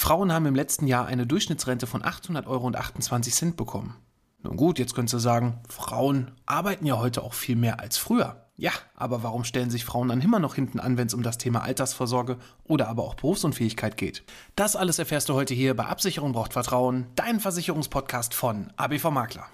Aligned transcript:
Frauen 0.00 0.32
haben 0.32 0.46
im 0.46 0.54
letzten 0.54 0.86
Jahr 0.86 1.04
eine 1.04 1.26
Durchschnittsrente 1.26 1.86
von 1.86 2.02
800 2.02 2.46
Euro 2.46 2.66
und 2.66 2.74
28 2.74 3.34
Cent 3.34 3.56
bekommen. 3.58 3.96
Nun 4.42 4.56
gut, 4.56 4.78
jetzt 4.78 4.94
könntest 4.94 5.12
du 5.12 5.18
sagen, 5.18 5.60
Frauen 5.68 6.30
arbeiten 6.46 6.86
ja 6.86 6.96
heute 6.96 7.22
auch 7.22 7.34
viel 7.34 7.54
mehr 7.54 7.80
als 7.80 7.98
früher. 7.98 8.46
Ja, 8.56 8.70
aber 8.96 9.22
warum 9.22 9.44
stellen 9.44 9.68
sich 9.68 9.84
Frauen 9.84 10.08
dann 10.08 10.22
immer 10.22 10.38
noch 10.38 10.54
hinten 10.54 10.80
an, 10.80 10.96
wenn 10.96 11.08
es 11.08 11.12
um 11.12 11.22
das 11.22 11.36
Thema 11.36 11.60
Altersvorsorge 11.60 12.38
oder 12.64 12.88
aber 12.88 13.02
auch 13.02 13.12
Berufsunfähigkeit 13.12 13.98
geht? 13.98 14.24
Das 14.56 14.74
alles 14.74 14.98
erfährst 14.98 15.28
du 15.28 15.34
heute 15.34 15.52
hier 15.52 15.76
bei 15.76 15.84
Absicherung 15.84 16.32
braucht 16.32 16.54
Vertrauen, 16.54 17.08
dein 17.14 17.38
Versicherungspodcast 17.38 18.32
von 18.32 18.72
ABV 18.78 19.10
Makler. 19.10 19.48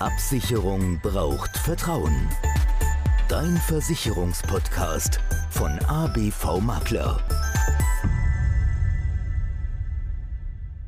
Absicherung 0.00 1.00
braucht 1.00 1.56
Vertrauen. 1.56 2.28
Dein 3.30 3.56
Versicherungspodcast 3.56 5.18
von 5.48 5.78
ABV 5.86 6.60
Makler. 6.60 7.22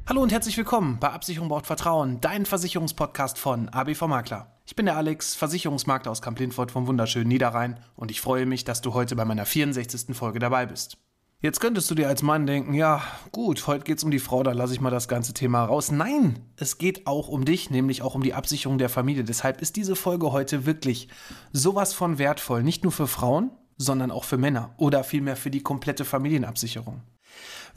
Hallo 0.08 0.22
und 0.22 0.30
herzlich 0.30 0.56
willkommen 0.56 0.98
bei 1.00 1.10
Absicherung 1.10 1.48
braucht 1.48 1.66
Vertrauen, 1.66 2.20
dein 2.20 2.46
Versicherungspodcast 2.46 3.40
von 3.40 3.68
ABV 3.70 4.02
Makler. 4.02 4.52
Ich 4.64 4.76
bin 4.76 4.86
der 4.86 4.96
Alex, 4.96 5.34
Versicherungsmakler 5.34 6.12
aus 6.12 6.22
Kamp-Lindfort 6.22 6.70
vom 6.70 6.86
wunderschönen 6.86 7.26
Niederrhein 7.26 7.80
und 7.96 8.12
ich 8.12 8.20
freue 8.20 8.46
mich, 8.46 8.62
dass 8.62 8.80
du 8.80 8.94
heute 8.94 9.16
bei 9.16 9.24
meiner 9.24 9.46
64. 9.46 10.14
Folge 10.16 10.38
dabei 10.38 10.66
bist. 10.66 10.96
Jetzt 11.40 11.58
könntest 11.58 11.90
du 11.90 11.96
dir 11.96 12.06
als 12.06 12.22
Mann 12.22 12.46
denken, 12.46 12.72
ja, 12.72 13.02
gut, 13.32 13.66
heute 13.66 13.82
geht 13.82 13.98
es 13.98 14.04
um 14.04 14.12
die 14.12 14.20
Frau, 14.20 14.44
dann 14.44 14.56
lasse 14.56 14.74
ich 14.74 14.80
mal 14.80 14.90
das 14.90 15.08
ganze 15.08 15.34
Thema 15.34 15.64
raus. 15.64 15.90
Nein, 15.90 16.38
es 16.54 16.78
geht 16.78 17.08
auch 17.08 17.26
um 17.26 17.44
dich, 17.44 17.70
nämlich 17.70 18.02
auch 18.02 18.14
um 18.14 18.22
die 18.22 18.34
Absicherung 18.34 18.78
der 18.78 18.88
Familie. 18.88 19.24
Deshalb 19.24 19.60
ist 19.60 19.74
diese 19.74 19.96
Folge 19.96 20.30
heute 20.30 20.66
wirklich 20.66 21.08
sowas 21.50 21.94
von 21.94 22.18
wertvoll, 22.18 22.62
nicht 22.62 22.84
nur 22.84 22.92
für 22.92 23.08
Frauen, 23.08 23.50
sondern 23.76 24.12
auch 24.12 24.22
für 24.22 24.38
Männer 24.38 24.72
oder 24.76 25.02
vielmehr 25.02 25.34
für 25.34 25.50
die 25.50 25.64
komplette 25.64 26.04
Familienabsicherung. 26.04 27.02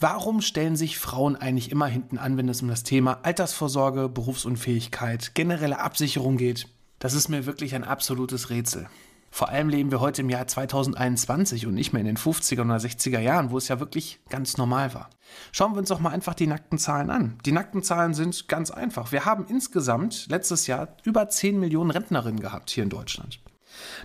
Warum 0.02 0.40
stellen 0.40 0.78
sich 0.78 0.98
Frauen 0.98 1.36
eigentlich 1.36 1.72
immer 1.72 1.88
hinten 1.88 2.18
an, 2.18 2.38
wenn 2.38 2.48
es 2.48 2.62
um 2.62 2.70
das 2.70 2.84
Thema 2.84 3.20
Altersvorsorge, 3.24 4.08
Berufsunfähigkeit, 4.08 5.36
generelle 5.36 5.80
Absicherung 5.80 6.38
geht? 6.38 6.70
Das 7.00 7.14
ist 7.14 7.28
mir 7.28 7.46
wirklich 7.46 7.76
ein 7.76 7.84
absolutes 7.84 8.50
Rätsel. 8.50 8.88
Vor 9.30 9.50
allem 9.50 9.68
leben 9.68 9.92
wir 9.92 10.00
heute 10.00 10.22
im 10.22 10.30
Jahr 10.30 10.48
2021 10.48 11.68
und 11.68 11.74
nicht 11.74 11.92
mehr 11.92 12.00
in 12.00 12.06
den 12.06 12.18
50er 12.18 12.62
oder 12.62 12.78
60er 12.78 13.20
Jahren, 13.20 13.52
wo 13.52 13.58
es 13.58 13.68
ja 13.68 13.82
wirklich 13.82 14.22
ganz 14.30 14.56
normal 14.58 14.94
war. 14.94 15.10
Schauen 15.52 15.74
wir 15.74 15.80
uns 15.80 15.90
doch 15.90 16.00
mal 16.00 16.12
einfach 16.12 16.34
die 16.34 16.48
nackten 16.48 16.78
Zahlen 16.78 17.10
an. 17.10 17.38
Die 17.46 17.52
nackten 17.52 17.84
Zahlen 17.84 18.14
sind 18.14 18.48
ganz 18.48 18.72
einfach. 18.72 19.12
Wir 19.12 19.26
haben 19.26 19.48
insgesamt 19.50 20.28
letztes 20.30 20.66
Jahr 20.68 20.96
über 21.04 21.28
10 21.28 21.60
Millionen 21.60 21.92
Rentnerinnen 21.92 22.40
gehabt 22.40 22.70
hier 22.70 22.84
in 22.84 22.90
Deutschland. 22.90 23.42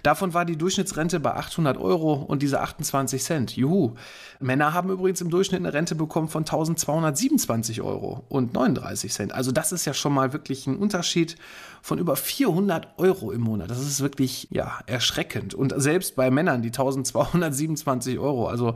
Davon 0.03 0.35
war 0.35 0.45
die 0.45 0.57
Durchschnittsrente 0.57 1.21
bei 1.21 1.35
800 1.35 1.77
Euro 1.77 2.15
und 2.15 2.43
diese 2.43 2.61
28 2.61 3.23
Cent. 3.23 3.57
Juhu. 3.57 3.95
Männer 4.41 4.75
haben 4.75 4.91
übrigens 4.91 5.21
im 5.21 5.31
Durchschnitt 5.31 5.61
eine 5.61 5.73
Rente 5.73 5.95
bekommen 5.95 6.29
von 6.29 6.43
1227 6.43 7.83
Euro 7.83 8.25
und 8.29 8.55
39 8.55 9.13
Cent. 9.13 9.33
Also 9.33 9.53
das 9.53 9.73
ist 9.73 9.85
ja 9.85 9.95
schon 9.95 10.13
mal 10.13 10.33
wirklich 10.33 10.67
ein 10.67 10.77
Unterschied 10.77 11.37
von 11.85 11.99
über 11.99 12.17
400 12.17 12.99
Euro 12.99 13.31
im 13.31 13.43
Monat. 13.43 13.71
Das 13.71 13.79
ist 13.79 14.01
wirklich, 14.01 14.49
ja, 14.51 14.79
erschreckend. 14.87 15.53
Und 15.55 15.75
selbst 15.77 16.17
bei 16.17 16.31
Männern 16.31 16.63
die 16.63 16.69
1227 16.69 18.19
Euro. 18.19 18.49
Also 18.49 18.73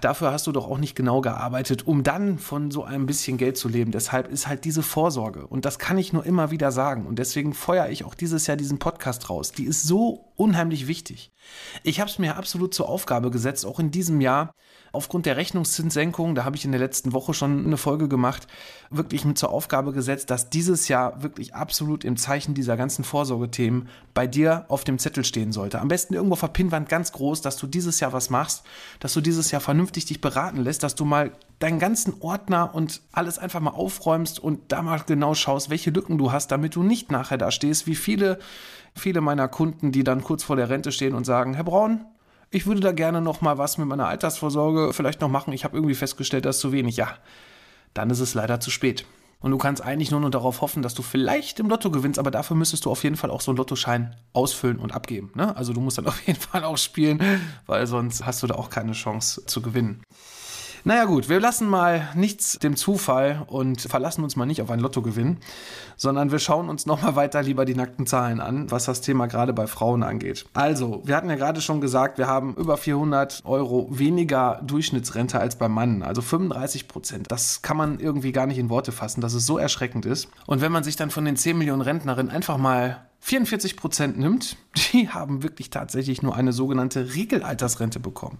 dafür 0.00 0.32
hast 0.32 0.48
du 0.48 0.52
doch 0.52 0.68
auch 0.68 0.78
nicht 0.78 0.96
genau 0.96 1.20
gearbeitet, 1.20 1.86
um 1.86 2.02
dann 2.02 2.38
von 2.38 2.72
so 2.72 2.82
ein 2.82 3.06
bisschen 3.06 3.38
Geld 3.38 3.56
zu 3.56 3.68
leben. 3.68 3.92
Deshalb 3.92 4.28
ist 4.28 4.48
halt 4.48 4.64
diese 4.64 4.82
Vorsorge. 4.82 5.46
Und 5.46 5.64
das 5.64 5.78
kann 5.78 5.98
ich 5.98 6.12
nur 6.12 6.26
immer 6.26 6.50
wieder 6.50 6.72
sagen. 6.72 7.06
Und 7.06 7.20
deswegen 7.20 7.54
feuere 7.54 7.90
ich 7.90 8.04
auch 8.04 8.14
dieses 8.14 8.48
Jahr 8.48 8.56
diesen 8.56 8.80
Podcast 8.80 9.30
raus. 9.30 9.52
Die 9.52 9.64
ist 9.64 9.84
so 9.84 10.31
unheimlich 10.36 10.86
wichtig. 10.86 11.30
Ich 11.82 12.00
habe 12.00 12.10
es 12.10 12.18
mir 12.18 12.36
absolut 12.36 12.74
zur 12.74 12.88
Aufgabe 12.88 13.30
gesetzt, 13.30 13.66
auch 13.66 13.78
in 13.78 13.90
diesem 13.90 14.20
Jahr, 14.20 14.54
aufgrund 14.92 15.24
der 15.24 15.38
Rechnungszinssenkung, 15.38 16.34
da 16.34 16.44
habe 16.44 16.56
ich 16.56 16.64
in 16.64 16.70
der 16.70 16.80
letzten 16.80 17.12
Woche 17.12 17.32
schon 17.32 17.64
eine 17.64 17.78
Folge 17.78 18.08
gemacht, 18.08 18.46
wirklich 18.90 19.24
mit 19.24 19.38
zur 19.38 19.50
Aufgabe 19.50 19.92
gesetzt, 19.92 20.30
dass 20.30 20.50
dieses 20.50 20.88
Jahr 20.88 21.22
wirklich 21.22 21.54
absolut 21.54 22.04
im 22.04 22.16
Zeichen 22.16 22.54
dieser 22.54 22.76
ganzen 22.76 23.02
Vorsorgethemen 23.02 23.88
bei 24.12 24.26
dir 24.26 24.66
auf 24.68 24.84
dem 24.84 24.98
Zettel 24.98 25.24
stehen 25.24 25.52
sollte. 25.52 25.80
Am 25.80 25.88
besten 25.88 26.14
irgendwo 26.14 26.34
auf 26.34 26.40
der 26.40 26.48
Pinnwand 26.48 26.90
ganz 26.90 27.12
groß, 27.12 27.40
dass 27.40 27.56
du 27.56 27.66
dieses 27.66 28.00
Jahr 28.00 28.12
was 28.12 28.28
machst, 28.28 28.64
dass 29.00 29.14
du 29.14 29.22
dieses 29.22 29.50
Jahr 29.50 29.62
vernünftig 29.62 30.04
dich 30.04 30.20
beraten 30.20 30.58
lässt, 30.58 30.82
dass 30.82 30.94
du 30.94 31.06
mal 31.06 31.32
deinen 31.58 31.78
ganzen 31.78 32.14
Ordner 32.20 32.74
und 32.74 33.00
alles 33.12 33.38
einfach 33.38 33.60
mal 33.60 33.70
aufräumst 33.70 34.40
und 34.40 34.72
da 34.72 34.82
mal 34.82 35.00
genau 35.06 35.34
schaust, 35.34 35.70
welche 35.70 35.90
Lücken 35.90 36.18
du 36.18 36.32
hast, 36.32 36.48
damit 36.48 36.74
du 36.74 36.82
nicht 36.82 37.10
nachher 37.10 37.38
da 37.38 37.50
stehst, 37.50 37.86
wie 37.86 37.94
viele, 37.94 38.38
viele 38.94 39.20
meiner 39.20 39.48
Kunden, 39.48 39.92
die 39.92 40.04
dann 40.04 40.22
kurz 40.22 40.42
vor 40.42 40.56
der 40.56 40.68
Rente 40.68 40.92
stehen 40.92 41.14
und 41.14 41.24
sagen, 41.24 41.54
Herr 41.54 41.64
Braun, 41.64 42.04
ich 42.50 42.66
würde 42.66 42.80
da 42.80 42.92
gerne 42.92 43.20
noch 43.20 43.40
mal 43.40 43.58
was 43.58 43.78
mit 43.78 43.88
meiner 43.88 44.08
Altersvorsorge 44.08 44.92
vielleicht 44.92 45.20
noch 45.20 45.30
machen. 45.30 45.52
Ich 45.52 45.64
habe 45.64 45.76
irgendwie 45.76 45.94
festgestellt, 45.94 46.44
das 46.44 46.56
ist 46.56 46.62
zu 46.62 46.72
wenig. 46.72 46.96
Ja, 46.96 47.16
dann 47.94 48.10
ist 48.10 48.20
es 48.20 48.34
leider 48.34 48.60
zu 48.60 48.70
spät. 48.70 49.06
Und 49.40 49.50
du 49.50 49.58
kannst 49.58 49.82
eigentlich 49.82 50.12
nur 50.12 50.20
noch 50.20 50.30
darauf 50.30 50.60
hoffen, 50.60 50.82
dass 50.82 50.94
du 50.94 51.02
vielleicht 51.02 51.58
im 51.58 51.68
Lotto 51.68 51.90
gewinnst, 51.90 52.18
aber 52.18 52.30
dafür 52.30 52.56
müsstest 52.56 52.84
du 52.84 52.90
auf 52.90 53.02
jeden 53.02 53.16
Fall 53.16 53.30
auch 53.30 53.40
so 53.40 53.50
einen 53.50 53.58
Lottoschein 53.58 54.14
ausfüllen 54.32 54.78
und 54.78 54.94
abgeben. 54.94 55.32
Ne? 55.34 55.56
Also 55.56 55.72
du 55.72 55.80
musst 55.80 55.98
dann 55.98 56.06
auf 56.08 56.24
jeden 56.26 56.38
Fall 56.38 56.62
auch 56.62 56.78
spielen, 56.78 57.20
weil 57.66 57.86
sonst 57.86 58.24
hast 58.24 58.42
du 58.42 58.46
da 58.46 58.54
auch 58.54 58.70
keine 58.70 58.92
Chance 58.92 59.44
zu 59.46 59.60
gewinnen. 59.60 60.02
Naja 60.84 61.04
gut, 61.04 61.28
wir 61.28 61.38
lassen 61.38 61.68
mal 61.68 62.08
nichts 62.16 62.58
dem 62.58 62.74
Zufall 62.74 63.44
und 63.46 63.80
verlassen 63.82 64.24
uns 64.24 64.34
mal 64.34 64.46
nicht 64.46 64.62
auf 64.62 64.70
ein 64.70 64.80
Lottogewinn, 64.80 65.36
sondern 65.96 66.32
wir 66.32 66.40
schauen 66.40 66.68
uns 66.68 66.86
nochmal 66.86 67.14
weiter 67.14 67.40
lieber 67.40 67.64
die 67.64 67.76
nackten 67.76 68.04
Zahlen 68.04 68.40
an, 68.40 68.68
was 68.68 68.86
das 68.86 69.00
Thema 69.00 69.26
gerade 69.26 69.52
bei 69.52 69.68
Frauen 69.68 70.02
angeht. 70.02 70.44
Also, 70.54 71.00
wir 71.04 71.14
hatten 71.14 71.30
ja 71.30 71.36
gerade 71.36 71.60
schon 71.60 71.80
gesagt, 71.80 72.18
wir 72.18 72.26
haben 72.26 72.56
über 72.56 72.76
400 72.76 73.42
Euro 73.44 73.86
weniger 73.90 74.60
Durchschnittsrente 74.64 75.38
als 75.38 75.54
beim 75.54 75.72
Mann, 75.72 76.02
also 76.02 76.20
35 76.20 76.88
Prozent. 76.88 77.30
Das 77.30 77.62
kann 77.62 77.76
man 77.76 78.00
irgendwie 78.00 78.32
gar 78.32 78.46
nicht 78.46 78.58
in 78.58 78.68
Worte 78.68 78.90
fassen, 78.90 79.20
dass 79.20 79.34
es 79.34 79.46
so 79.46 79.58
erschreckend 79.58 80.04
ist. 80.04 80.28
Und 80.46 80.62
wenn 80.62 80.72
man 80.72 80.82
sich 80.82 80.96
dann 80.96 81.10
von 81.10 81.24
den 81.24 81.36
10 81.36 81.56
Millionen 81.56 81.82
Rentnerinnen 81.82 82.32
einfach 82.32 82.58
mal 82.58 83.06
44 83.20 83.76
Prozent 83.76 84.18
nimmt, 84.18 84.56
die 84.92 85.08
haben 85.10 85.44
wirklich 85.44 85.70
tatsächlich 85.70 86.22
nur 86.22 86.34
eine 86.34 86.52
sogenannte 86.52 87.14
Regelaltersrente 87.14 88.00
bekommen. 88.00 88.38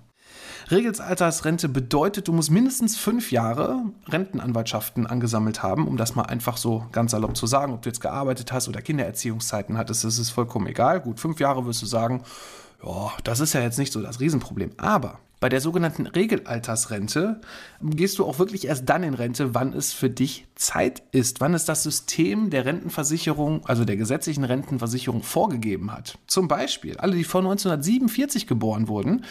Regelsaltersrente 0.71 1.69
bedeutet, 1.69 2.29
du 2.29 2.33
musst 2.33 2.51
mindestens 2.51 2.97
fünf 2.97 3.33
Jahre 3.33 3.83
Rentenanwaltschaften 4.09 5.07
angesammelt 5.07 5.63
haben, 5.63 5.87
um 5.87 5.97
das 5.97 6.15
mal 6.15 6.23
einfach 6.23 6.57
so 6.57 6.87
ganz 6.93 7.11
salopp 7.11 7.37
zu 7.37 7.47
sagen. 7.47 7.73
Ob 7.73 7.83
du 7.83 7.89
jetzt 7.89 8.01
gearbeitet 8.01 8.53
hast 8.53 8.69
oder 8.69 8.83
Kindererziehungszeiten 8.83 9.77
hattest, 9.77 10.05
das 10.05 10.19
ist 10.19 10.31
vollkommen 10.31 10.67
egal. 10.67 11.01
Gut, 11.01 11.21
fünf 11.21 11.41
Jahre 11.41 11.67
wirst 11.67 11.83
du 11.83 11.87
sagen, 11.87 12.23
ja, 12.85 13.13
das 13.25 13.41
ist 13.41 13.53
ja 13.53 13.61
jetzt 13.61 13.79
nicht 13.79 13.93
so 13.93 14.01
das 14.03 14.21
Riesenproblem. 14.21 14.73
Aber 14.77 15.19
bei 15.43 15.49
der 15.49 15.61
sogenannten 15.61 16.07
Regelaltersrente 16.07 17.41
gehst 17.83 18.21
du 18.21 18.25
auch 18.25 18.39
wirklich 18.39 18.69
erst 18.69 18.89
dann 18.89 19.03
in 19.03 19.15
Rente, 19.15 19.57
wann 19.57 19.73
es 19.73 19.93
für 19.93 20.09
dich 20.09 20.47
Zeit 20.55 21.03
ist, 21.11 21.41
wann 21.41 21.53
es 21.53 21.65
das 21.65 21.83
System 21.83 22.49
der 22.51 22.65
Rentenversicherung, 22.65 23.67
also 23.67 23.85
der 23.85 23.97
gesetzlichen 23.97 24.45
Rentenversicherung 24.45 25.25
vorgegeben 25.25 25.93
hat. 25.93 26.17
Zum 26.29 26.47
Beispiel 26.47 26.97
alle, 26.99 27.17
die 27.17 27.25
vor 27.25 27.41
1947 27.41 28.47
geboren 28.47 28.87
wurden, 28.87 29.25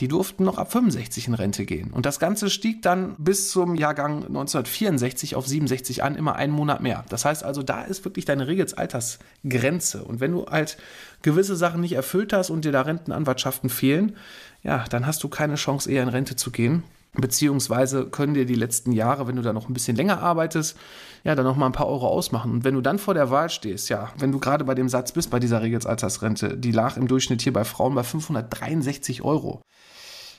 die 0.00 0.08
durften 0.08 0.44
noch 0.44 0.56
ab 0.56 0.72
65 0.72 1.28
in 1.28 1.34
Rente 1.34 1.66
gehen. 1.66 1.90
Und 1.90 2.06
das 2.06 2.18
Ganze 2.18 2.48
stieg 2.48 2.80
dann 2.80 3.14
bis 3.18 3.50
zum 3.50 3.74
Jahrgang 3.74 4.24
1964 4.24 5.36
auf 5.36 5.46
67 5.46 6.02
an, 6.02 6.14
immer 6.14 6.36
einen 6.36 6.52
Monat 6.52 6.80
mehr. 6.80 7.04
Das 7.10 7.26
heißt 7.26 7.44
also, 7.44 7.62
da 7.62 7.82
ist 7.82 8.04
wirklich 8.06 8.24
deine 8.24 8.46
Regelsaltersgrenze. 8.46 10.02
Und 10.02 10.20
wenn 10.20 10.32
du 10.32 10.46
halt 10.46 10.78
gewisse 11.20 11.56
Sachen 11.56 11.82
nicht 11.82 11.92
erfüllt 11.92 12.32
hast 12.32 12.48
und 12.48 12.64
dir 12.64 12.72
da 12.72 12.82
Rentenanwartschaften 12.82 13.68
fehlen, 13.68 14.16
ja, 14.62 14.84
dann 14.90 15.06
hast 15.06 15.22
du 15.22 15.28
keine 15.28 15.56
Chance, 15.56 15.90
eher 15.90 16.02
in 16.02 16.08
Rente 16.08 16.36
zu 16.36 16.50
gehen. 16.50 16.82
Beziehungsweise 17.14 18.06
können 18.06 18.32
dir 18.32 18.46
die 18.46 18.54
letzten 18.54 18.90
Jahre, 18.90 19.26
wenn 19.26 19.36
du 19.36 19.42
da 19.42 19.52
noch 19.52 19.68
ein 19.68 19.74
bisschen 19.74 19.96
länger 19.96 20.22
arbeitest, 20.22 20.78
ja, 21.24 21.34
dann 21.34 21.44
noch 21.44 21.56
mal 21.56 21.66
ein 21.66 21.72
paar 21.72 21.88
Euro 21.88 22.08
ausmachen. 22.08 22.50
Und 22.50 22.64
wenn 22.64 22.74
du 22.74 22.80
dann 22.80 22.98
vor 22.98 23.12
der 23.12 23.30
Wahl 23.30 23.50
stehst, 23.50 23.90
ja, 23.90 24.10
wenn 24.16 24.32
du 24.32 24.38
gerade 24.38 24.64
bei 24.64 24.74
dem 24.74 24.88
Satz 24.88 25.12
bist, 25.12 25.28
bei 25.30 25.38
dieser 25.38 25.60
Regelsaltersrente, 25.60 26.56
die 26.56 26.72
lag 26.72 26.96
im 26.96 27.08
Durchschnitt 27.08 27.42
hier 27.42 27.52
bei 27.52 27.64
Frauen 27.64 27.94
bei 27.94 28.02
563 28.02 29.22
Euro. 29.22 29.60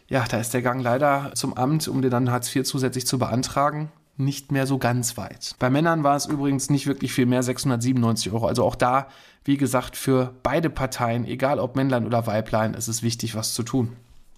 ja, 0.07 0.25
da 0.27 0.39
ist 0.39 0.53
der 0.53 0.63
Gang 0.63 0.81
leider 0.81 1.31
zum 1.35 1.53
Amt, 1.53 1.87
um 1.87 2.01
dir 2.01 2.09
dann 2.09 2.31
Hartz 2.31 2.53
IV 2.53 2.65
zusätzlich 2.65 3.05
zu 3.05 3.19
beantragen, 3.19 3.91
nicht 4.17 4.51
mehr 4.51 4.67
so 4.67 4.77
ganz 4.77 5.15
weit. 5.17 5.55
Bei 5.59 5.69
Männern 5.69 6.03
war 6.03 6.15
es 6.15 6.25
übrigens 6.25 6.69
nicht 6.69 6.87
wirklich 6.87 7.13
viel 7.13 7.25
mehr, 7.25 7.43
697 7.43 8.31
Euro. 8.31 8.47
Also 8.47 8.63
auch 8.63 8.75
da, 8.75 9.07
wie 9.43 9.57
gesagt, 9.57 9.95
für 9.95 10.33
beide 10.43 10.69
Parteien, 10.69 11.25
egal 11.25 11.59
ob 11.59 11.75
Männlein 11.75 12.05
oder 12.05 12.27
Weiblein, 12.27 12.73
ist 12.73 12.87
es 12.87 13.03
wichtig, 13.03 13.35
was 13.35 13.53
zu 13.53 13.63
tun. 13.63 13.95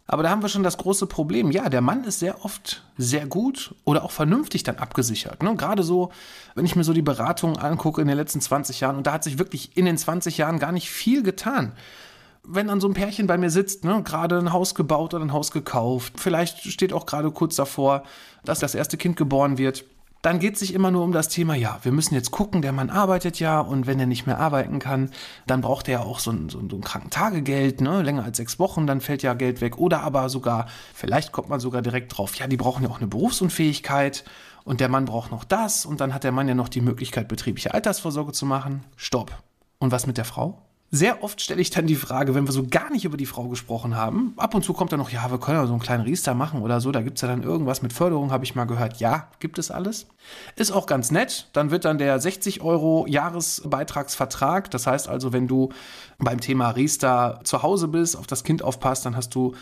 Aber 0.08 0.22
da 0.22 0.30
haben 0.30 0.44
wir 0.44 0.50
schon 0.50 0.64
das 0.64 0.78
große 0.78 1.08
Problem. 1.08 1.50
Ja, 1.50 1.68
der 1.68 1.82
Mann 1.82 2.04
ist 2.04 2.20
sehr 2.20 2.46
oft 2.46 2.84
sehr 2.98 3.26
gut 3.26 3.74
oder 3.86 4.04
auch 4.04 4.12
vernünftig 4.12 4.64
dann 4.64 4.78
abgesichert. 4.78 5.42
Ne? 5.42 5.56
Gerade 5.56 5.82
so, 5.82 6.12
wenn 6.54 6.66
ich 6.66 6.76
mir 6.76 6.84
so 6.84 6.94
die 6.94 7.02
Beratungen 7.02 7.58
angucke 7.58 8.02
in 8.02 8.08
den 8.08 8.18
letzten 8.18 8.40
20 8.40 8.82
Jahren, 8.82 8.98
und 8.98 9.08
da 9.08 9.14
hat 9.14 9.24
sich 9.24 9.40
wirklich 9.40 9.76
in 9.76 9.86
den 9.86 9.98
20 9.98 10.38
Jahren 10.38 10.60
gar 10.60 10.72
nicht 10.72 10.92
viel 10.92 11.24
getan. 11.24 11.72
Wenn 12.44 12.68
dann 12.68 12.80
so 12.80 12.88
ein 12.88 12.94
Pärchen 12.94 13.26
bei 13.26 13.40
mir 13.40 13.50
sitzt, 13.50 13.84
ne, 13.84 14.04
gerade 14.04 14.38
ein 14.38 14.54
Haus 14.54 14.76
gebaut 14.76 15.16
oder 15.16 15.26
ein 15.26 15.34
Haus 15.34 15.52
gekauft, 15.52 16.14
vielleicht 16.18 16.60
steht 16.60 16.94
auch 16.94 17.08
gerade 17.08 17.32
kurz 17.32 17.56
davor, 17.56 18.04
dass 18.44 18.60
das 18.60 18.76
erste 18.76 18.98
Kind 18.98 19.18
geboren 19.18 19.58
wird, 19.58 19.86
dann 20.26 20.40
geht 20.40 20.56
es 20.56 20.60
sich 20.62 20.74
immer 20.74 20.90
nur 20.90 21.04
um 21.04 21.12
das 21.12 21.30
Thema, 21.30 21.54
ja, 21.54 21.78
wir 21.84 21.92
müssen 21.92 22.16
jetzt 22.16 22.32
gucken, 22.32 22.64
der 22.64 22.72
Mann 22.72 22.90
arbeitet 22.90 23.40
ja 23.40 23.60
und 23.60 23.86
wenn 23.86 24.00
er 24.00 24.08
nicht 24.08 24.26
mehr 24.26 24.40
arbeiten 24.40 24.80
kann, 24.80 25.12
dann 25.46 25.62
braucht 25.62 25.88
er 25.88 26.00
ja 26.00 26.00
auch 26.00 26.18
so 26.18 26.32
ein, 26.32 26.50
so 26.50 26.58
ein, 26.58 26.68
so 26.68 26.78
ein 26.78 26.82
Krankentagegeld, 26.82 27.80
ne, 27.80 28.02
länger 28.02 28.24
als 28.24 28.38
sechs 28.38 28.58
Wochen, 28.58 28.88
dann 28.88 29.02
fällt 29.02 29.22
ja 29.22 29.36
Geld 29.36 29.62
weg. 29.62 29.78
Oder 29.78 30.02
aber 30.02 30.30
sogar, 30.30 30.66
vielleicht 30.96 31.32
kommt 31.32 31.50
man 31.50 31.60
sogar 31.60 31.84
direkt 31.84 32.18
drauf, 32.18 32.34
ja, 32.38 32.48
die 32.48 32.58
brauchen 32.58 32.84
ja 32.84 32.90
auch 32.90 32.98
eine 32.98 33.08
Berufsunfähigkeit 33.08 34.24
und 34.64 34.80
der 34.80 34.90
Mann 34.90 35.06
braucht 35.06 35.30
noch 35.30 35.44
das 35.44 35.86
und 35.86 36.02
dann 36.02 36.12
hat 36.12 36.24
der 36.24 36.32
Mann 36.32 36.48
ja 36.48 36.56
noch 36.56 36.70
die 36.70 36.82
Möglichkeit, 36.82 37.28
betriebliche 37.28 37.76
Altersvorsorge 37.76 38.32
zu 38.32 38.48
machen. 38.48 38.84
Stopp. 38.96 39.32
Und 39.78 39.92
was 39.92 40.08
mit 40.08 40.18
der 40.18 40.26
Frau? 40.26 40.66
Sehr 40.92 41.24
oft 41.24 41.42
stelle 41.42 41.62
ich 41.62 41.72
dann 41.72 41.88
die 41.88 41.96
Frage, 41.96 42.36
wenn 42.36 42.48
wir 42.48 42.52
so 42.54 42.68
gar 42.68 42.90
nicht 42.92 43.06
über 43.06 43.18
die 43.18 43.26
Frau 43.26 43.48
gesprochen 43.48 43.96
haben, 43.96 44.34
ab 44.38 44.54
und 44.54 44.64
zu 44.64 44.74
kommt 44.74 44.92
dann 44.92 45.00
noch, 45.00 45.10
ja, 45.10 45.30
wir 45.30 45.40
können 45.40 45.58
ja 45.58 45.66
so 45.66 45.74
einen 45.74 45.82
kleinen 45.82 46.04
Riester 46.04 46.36
machen 46.36 46.62
oder 46.62 46.80
so, 46.80 46.92
da 46.92 47.02
gibt 47.02 47.18
es 47.18 47.22
ja 47.22 47.28
dann 47.28 47.44
irgendwas 47.44 47.82
mit 47.82 47.92
Förderung, 47.92 48.32
habe 48.32 48.46
ich 48.46 48.56
mal 48.56 48.66
gehört. 48.66 49.00
Ja, 49.00 49.28
gibt 49.40 49.58
es 49.58 49.72
alles. 49.72 50.08
Ist 50.56 50.72
auch 50.72 50.86
ganz 50.86 51.12
nett. 51.12 51.50
Dann 51.54 51.72
wird 51.72 51.86
dann 51.86 51.98
der 51.98 52.20
60 52.20 52.62
Euro 52.62 53.06
Jahresbeitragsvertrag, 53.08 54.72
das 54.72 54.88
heißt 54.88 55.10
also, 55.10 55.34
wenn 55.34 55.48
du 55.48 55.70
beim 56.18 56.40
Thema 56.40 56.70
Riester 56.70 57.42
zu 57.44 57.62
Hause 57.64 57.88
bist, 57.88 58.16
auf 58.16 58.28
das 58.28 58.44
Kind 58.44 58.64
aufpasst, 58.64 59.06
dann 59.06 59.16
hast 59.16 59.36
du 59.36 59.54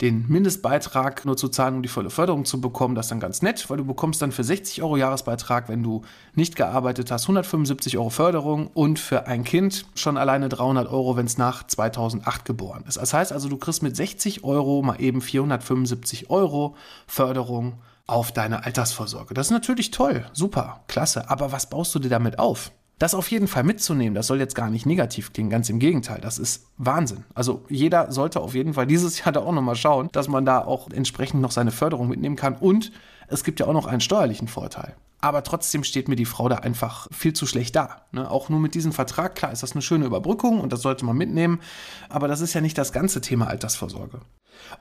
den 0.00 0.26
Mindestbeitrag 0.28 1.24
nur 1.24 1.36
zu 1.36 1.48
zahlen, 1.48 1.76
um 1.76 1.82
die 1.82 1.88
volle 1.88 2.10
Förderung 2.10 2.44
zu 2.44 2.60
bekommen. 2.60 2.94
Das 2.94 3.06
ist 3.06 3.10
dann 3.10 3.20
ganz 3.20 3.42
nett, 3.42 3.68
weil 3.68 3.78
du 3.78 3.84
bekommst 3.84 4.22
dann 4.22 4.30
für 4.30 4.44
60 4.44 4.82
Euro 4.82 4.96
Jahresbeitrag, 4.96 5.68
wenn 5.68 5.82
du 5.82 6.02
nicht 6.34 6.54
gearbeitet 6.54 7.10
hast, 7.10 7.24
175 7.24 7.98
Euro 7.98 8.10
Förderung 8.10 8.68
und 8.68 9.00
für 9.00 9.26
ein 9.26 9.42
Kind 9.42 9.86
schon 9.96 10.16
alleine 10.16 10.48
300 10.48 10.88
Euro, 10.88 11.16
wenn 11.16 11.26
es 11.26 11.36
nach 11.36 11.66
2008 11.66 12.44
geboren 12.44 12.84
ist. 12.86 12.96
Das 12.96 13.12
heißt 13.12 13.32
also, 13.32 13.48
du 13.48 13.56
kriegst 13.56 13.82
mit 13.82 13.96
60 13.96 14.44
Euro 14.44 14.82
mal 14.82 15.00
eben 15.00 15.20
475 15.20 16.30
Euro 16.30 16.76
Förderung 17.06 17.80
auf 18.06 18.32
deine 18.32 18.64
Altersvorsorge. 18.64 19.34
Das 19.34 19.48
ist 19.48 19.52
natürlich 19.52 19.90
toll, 19.90 20.24
super, 20.32 20.80
klasse. 20.86 21.28
Aber 21.28 21.50
was 21.52 21.68
baust 21.68 21.94
du 21.94 21.98
dir 21.98 22.08
damit 22.08 22.38
auf? 22.38 22.70
Das 22.98 23.14
auf 23.14 23.30
jeden 23.30 23.46
Fall 23.46 23.62
mitzunehmen, 23.62 24.14
das 24.14 24.26
soll 24.26 24.40
jetzt 24.40 24.56
gar 24.56 24.70
nicht 24.70 24.84
negativ 24.84 25.32
klingen, 25.32 25.50
ganz 25.50 25.70
im 25.70 25.78
Gegenteil, 25.78 26.20
das 26.20 26.38
ist 26.38 26.66
Wahnsinn. 26.78 27.24
Also 27.32 27.64
jeder 27.68 28.10
sollte 28.10 28.40
auf 28.40 28.54
jeden 28.54 28.74
Fall 28.74 28.86
dieses 28.86 29.24
Jahr 29.24 29.32
da 29.32 29.40
auch 29.40 29.52
nochmal 29.52 29.76
schauen, 29.76 30.08
dass 30.12 30.28
man 30.28 30.44
da 30.44 30.60
auch 30.60 30.90
entsprechend 30.90 31.40
noch 31.40 31.52
seine 31.52 31.70
Förderung 31.70 32.08
mitnehmen 32.08 32.36
kann 32.36 32.56
und 32.56 32.90
es 33.28 33.44
gibt 33.44 33.60
ja 33.60 33.66
auch 33.66 33.72
noch 33.72 33.86
einen 33.86 34.00
steuerlichen 34.00 34.48
Vorteil. 34.48 34.94
Aber 35.20 35.42
trotzdem 35.42 35.82
steht 35.82 36.08
mir 36.08 36.16
die 36.16 36.24
Frau 36.24 36.48
da 36.48 36.56
einfach 36.56 37.08
viel 37.10 37.32
zu 37.32 37.46
schlecht 37.46 37.74
da. 37.74 38.02
Ne? 38.12 38.30
Auch 38.30 38.48
nur 38.48 38.60
mit 38.60 38.74
diesem 38.74 38.92
Vertrag, 38.92 39.34
klar, 39.34 39.52
ist 39.52 39.62
das 39.62 39.72
eine 39.72 39.82
schöne 39.82 40.06
Überbrückung 40.06 40.60
und 40.60 40.72
das 40.72 40.82
sollte 40.82 41.04
man 41.04 41.16
mitnehmen. 41.16 41.60
Aber 42.08 42.28
das 42.28 42.40
ist 42.40 42.54
ja 42.54 42.60
nicht 42.60 42.78
das 42.78 42.92
ganze 42.92 43.20
Thema 43.20 43.48
Altersvorsorge. 43.48 44.20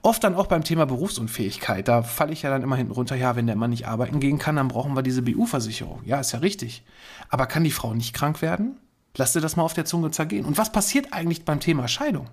Oft 0.02 0.24
dann 0.24 0.36
auch 0.36 0.48
beim 0.48 0.64
Thema 0.64 0.86
Berufsunfähigkeit. 0.86 1.88
Da 1.88 2.04
falle 2.04 2.34
ich 2.34 2.44
ja 2.44 2.50
dann 2.50 2.62
immer 2.62 2.76
hinten 2.76 2.92
runter, 2.92 3.16
ja, 3.16 3.36
wenn 3.36 3.48
der 3.48 3.56
Mann 3.56 3.70
nicht 3.72 3.88
arbeiten 3.88 4.20
gehen 4.20 4.38
kann, 4.38 4.56
dann 4.58 4.68
brauchen 4.68 4.96
wir 4.96 5.04
diese 5.04 5.22
BU-Versicherung. 5.22 6.02
Ja, 6.06 6.20
ist 6.20 6.34
ja 6.34 6.40
richtig. 6.40 6.84
Aber 7.30 7.46
kann 7.48 7.64
die 7.64 7.72
Frau 7.72 7.94
nicht 7.94 8.14
krank 8.14 8.42
werden? 8.42 8.78
Lass 9.18 9.34
dir 9.34 9.42
das 9.42 9.56
mal 9.56 9.64
auf 9.64 9.74
der 9.74 9.86
Zunge 9.86 10.12
zergehen. 10.12 10.46
Und 10.46 10.58
was 10.58 10.72
passiert 10.72 11.12
eigentlich 11.12 11.44
beim 11.44 11.60
Thema 11.60 11.88
Scheidung? 11.88 12.30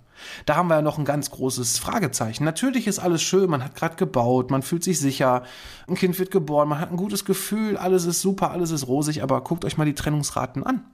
Da 0.46 0.56
haben 0.56 0.68
wir 0.68 0.76
ja 0.76 0.82
noch 0.82 0.98
ein 0.98 1.04
ganz 1.04 1.30
großes 1.30 1.78
Fragezeichen. 1.78 2.44
Natürlich 2.44 2.86
ist 2.86 2.98
alles 2.98 3.22
schön, 3.22 3.50
man 3.50 3.64
hat 3.64 3.74
gerade 3.74 3.96
gebaut, 3.96 4.50
man 4.50 4.62
fühlt 4.62 4.84
sich 4.84 5.00
sicher, 5.00 5.42
ein 5.88 5.96
Kind 5.96 6.18
wird 6.18 6.30
geboren, 6.30 6.68
man 6.68 6.80
hat 6.80 6.90
ein 6.90 6.96
gutes 6.96 7.24
Gefühl, 7.24 7.76
alles 7.76 8.04
ist 8.04 8.20
super, 8.20 8.50
alles 8.50 8.70
ist 8.70 8.86
rosig, 8.86 9.22
aber 9.22 9.40
guckt 9.40 9.64
euch 9.64 9.78
mal 9.78 9.86
die 9.86 9.94
Trennungsraten 9.94 10.62
an. 10.62 10.84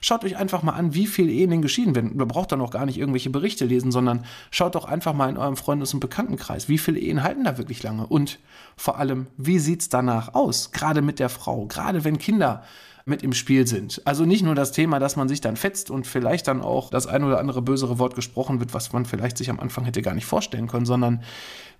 Schaut 0.00 0.24
euch 0.24 0.36
einfach 0.36 0.62
mal 0.62 0.72
an, 0.72 0.94
wie 0.94 1.06
viele 1.06 1.32
Ehen 1.32 1.62
geschieden 1.62 1.94
werden. 1.94 2.18
Ihr 2.18 2.26
braucht 2.26 2.52
da 2.52 2.56
noch 2.56 2.70
gar 2.70 2.86
nicht 2.86 2.98
irgendwelche 2.98 3.30
Berichte 3.30 3.64
lesen, 3.64 3.90
sondern 3.90 4.24
schaut 4.50 4.74
doch 4.74 4.84
einfach 4.84 5.14
mal 5.14 5.28
in 5.28 5.36
eurem 5.36 5.56
Freundes- 5.56 5.94
und 5.94 6.00
Bekanntenkreis, 6.00 6.68
wie 6.68 6.78
viele 6.78 7.00
Ehen 7.00 7.22
halten 7.22 7.44
da 7.44 7.58
wirklich 7.58 7.82
lange 7.82 8.06
und 8.06 8.38
vor 8.76 8.98
allem, 8.98 9.26
wie 9.36 9.58
sieht 9.58 9.82
es 9.82 9.88
danach 9.88 10.34
aus, 10.34 10.72
gerade 10.72 11.02
mit 11.02 11.18
der 11.18 11.28
Frau, 11.28 11.66
gerade 11.66 12.04
wenn 12.04 12.18
Kinder 12.18 12.62
mit 13.10 13.22
im 13.22 13.34
Spiel 13.34 13.66
sind. 13.66 14.00
Also 14.06 14.24
nicht 14.24 14.42
nur 14.42 14.54
das 14.54 14.72
Thema, 14.72 14.98
dass 14.98 15.16
man 15.16 15.28
sich 15.28 15.42
dann 15.42 15.56
fetzt 15.56 15.90
und 15.90 16.06
vielleicht 16.06 16.48
dann 16.48 16.62
auch 16.62 16.88
das 16.88 17.06
ein 17.06 17.24
oder 17.24 17.38
andere 17.38 17.60
bösere 17.60 17.98
Wort 17.98 18.14
gesprochen 18.14 18.60
wird, 18.60 18.72
was 18.72 18.92
man 18.94 19.04
vielleicht 19.04 19.36
sich 19.36 19.50
am 19.50 19.60
Anfang 19.60 19.84
hätte 19.84 20.00
gar 20.00 20.14
nicht 20.14 20.24
vorstellen 20.24 20.66
können, 20.66 20.86
sondern 20.86 21.22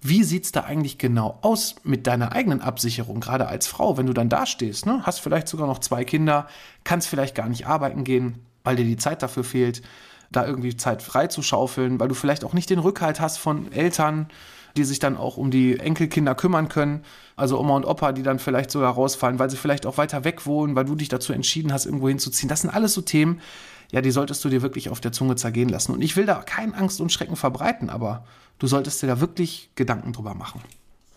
wie 0.03 0.23
sieht 0.23 0.45
es 0.45 0.53
da 0.53 0.61
eigentlich 0.61 0.99
genau 0.99 1.39
aus 1.41 1.77
mit 1.85 2.07
deiner 2.07 2.33
eigenen 2.33 2.61
Absicherung, 2.61 3.21
gerade 3.21 3.49
als 3.49 3.67
Frau, 3.67 3.97
wenn 3.97 4.07
du 4.07 4.13
dann 4.13 4.29
dastehst, 4.29 4.85
ne? 4.85 5.01
hast 5.05 5.21
vielleicht 5.21 5.49
sogar 5.49 5.67
noch 5.67 5.79
zwei 5.79 6.05
Kinder, 6.05 6.47
kannst 6.85 7.09
vielleicht 7.09 7.35
gar 7.35 7.49
nicht 7.49 7.67
arbeiten 7.67 8.05
gehen, 8.05 8.41
weil 8.65 8.77
dir 8.77 8.85
die 8.85 8.97
Zeit 8.99 9.23
dafür 9.23 9.45
fehlt, 9.45 9.81
da 10.31 10.47
irgendwie 10.47 10.77
Zeit 10.77 11.03
frei 11.03 11.27
zu 11.27 11.43
schaufeln, 11.43 11.99
weil 11.99 12.09
du 12.09 12.15
vielleicht 12.15 12.45
auch 12.45 12.53
nicht 12.53 12.71
den 12.71 12.79
Rückhalt 12.79 13.21
hast 13.21 13.39
von 13.39 13.73
Eltern, 13.73 14.29
die 14.77 14.85
sich 14.85 14.99
dann 14.99 15.17
auch 15.17 15.37
um 15.37 15.51
die 15.51 15.79
Enkelkinder 15.79 16.35
kümmern 16.35 16.69
können. 16.69 17.05
Also 17.37 17.59
Oma 17.59 17.77
und 17.77 17.85
Opa, 17.85 18.13
die 18.13 18.23
dann 18.23 18.39
vielleicht 18.39 18.71
sogar 18.71 18.93
rausfallen, 18.93 19.39
weil 19.39 19.51
sie 19.51 19.57
vielleicht 19.57 19.87
auch 19.87 19.99
weiter 19.99 20.25
weg 20.25 20.47
wohnen, 20.47 20.77
weil 20.77 20.85
du 20.85 20.95
dich 20.95 21.09
dazu 21.09 21.33
entschieden 21.33 21.73
hast, 21.73 21.87
irgendwo 21.87 22.09
hinzuziehen. 22.09 22.49
Das 22.49 22.63
sind 22.63 22.71
alles 22.71 22.95
so 22.95 23.01
Themen, 23.01 23.41
ja, 23.93 24.01
die 24.01 24.11
solltest 24.11 24.45
du 24.45 24.49
dir 24.49 24.63
wirklich 24.63 24.89
auf 24.89 25.01
der 25.01 25.13
Zunge 25.13 25.37
zergehen 25.37 25.69
lassen. 25.69 25.93
Und 25.93 26.03
ich 26.03 26.17
will 26.17 26.27
da 26.27 26.37
keine 26.37 26.75
Angst 26.75 27.01
und 27.01 27.13
Schrecken 27.13 27.37
verbreiten, 27.37 27.91
aber 27.91 28.25
du 28.59 28.67
solltest 28.67 29.03
dir 29.03 29.07
da 29.07 29.21
wirklich 29.21 29.71
Gedanken 29.75 30.13
drüber 30.13 30.35
machen. 30.35 30.61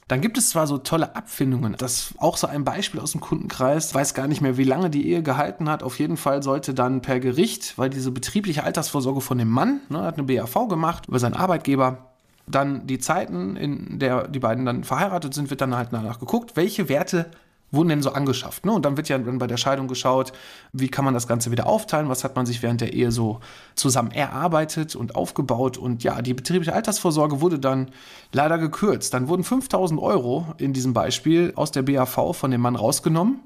Dann 0.08 0.20
gibt 0.20 0.38
es 0.38 0.50
zwar 0.50 0.68
so 0.68 0.78
tolle 0.78 1.16
Abfindungen, 1.16 1.76
das 1.78 1.94
ist 1.94 2.14
auch 2.18 2.36
so 2.36 2.46
ein 2.48 2.66
Beispiel 2.66 3.00
aus 3.00 3.14
dem 3.14 3.22
Kundenkreis, 3.22 3.96
weiß 3.96 4.14
gar 4.14 4.28
nicht 4.28 4.42
mehr, 4.42 4.58
wie 4.58 4.66
lange 4.66 4.90
die 4.90 5.08
Ehe 5.08 5.24
gehalten 5.24 5.70
hat. 5.70 5.82
Auf 5.82 5.98
jeden 5.98 6.18
Fall 6.18 6.44
sollte 6.44 6.74
dann 6.74 7.02
per 7.02 7.20
Gericht, 7.20 7.78
weil 7.78 7.90
diese 7.90 8.12
betriebliche 8.12 8.64
Altersvorsorge 8.64 9.22
von 9.22 9.38
dem 9.38 9.50
Mann, 9.50 9.80
ne, 9.90 10.02
hat 10.02 10.18
eine 10.18 10.28
BAV 10.28 10.68
gemacht 10.68 11.08
über 11.08 11.20
seinen 11.20 11.36
Arbeitgeber, 11.36 12.13
dann 12.46 12.88
die 12.88 13.00
Zeiten, 13.00 13.56
in 13.56 14.00
der 14.00 14.28
die 14.28 14.40
beiden 14.40 14.66
dann 14.66 14.84
verheiratet 14.84 15.34
sind, 15.34 15.50
wird 15.50 15.62
dann 15.62 15.76
halt 15.76 15.90
danach 15.92 16.20
geguckt, 16.20 16.56
welche 16.56 16.90
Werte 16.90 17.32
wurden 17.74 17.90
denn 17.90 18.02
so 18.04 18.12
angeschafft. 18.12 18.66
Ne? 18.66 18.72
Und 18.72 18.86
dann 18.86 18.98
wird 18.98 19.10
ja 19.10 19.18
dann 19.18 19.40
bei 19.40 19.48
der 19.48 19.58
Scheidung 19.58 19.88
geschaut, 19.88 20.32
wie 20.72 20.90
kann 20.90 21.04
man 21.04 21.14
das 21.14 21.28
Ganze 21.28 21.52
wieder 21.52 21.66
aufteilen, 21.66 22.08
was 22.08 22.24
hat 22.24 22.36
man 22.36 22.46
sich 22.46 22.62
während 22.62 22.82
der 22.82 22.94
Ehe 22.94 23.12
so 23.12 23.40
zusammen 23.76 24.12
erarbeitet 24.12 24.96
und 24.96 25.16
aufgebaut. 25.16 25.78
Und 25.78 26.04
ja, 26.04 26.22
die 26.22 26.36
betriebliche 26.36 26.74
Altersvorsorge 26.74 27.42
wurde 27.42 27.60
dann 27.60 27.90
leider 28.32 28.60
gekürzt. 28.60 29.14
Dann 29.14 29.28
wurden 29.28 29.44
5000 29.44 30.00
Euro 30.00 30.54
in 30.60 30.74
diesem 30.74 30.94
Beispiel 30.94 31.52
aus 31.56 31.72
der 31.72 31.82
BAV 31.82 32.36
von 32.36 32.52
dem 32.52 32.62
Mann 32.62 32.76
rausgenommen 32.76 33.42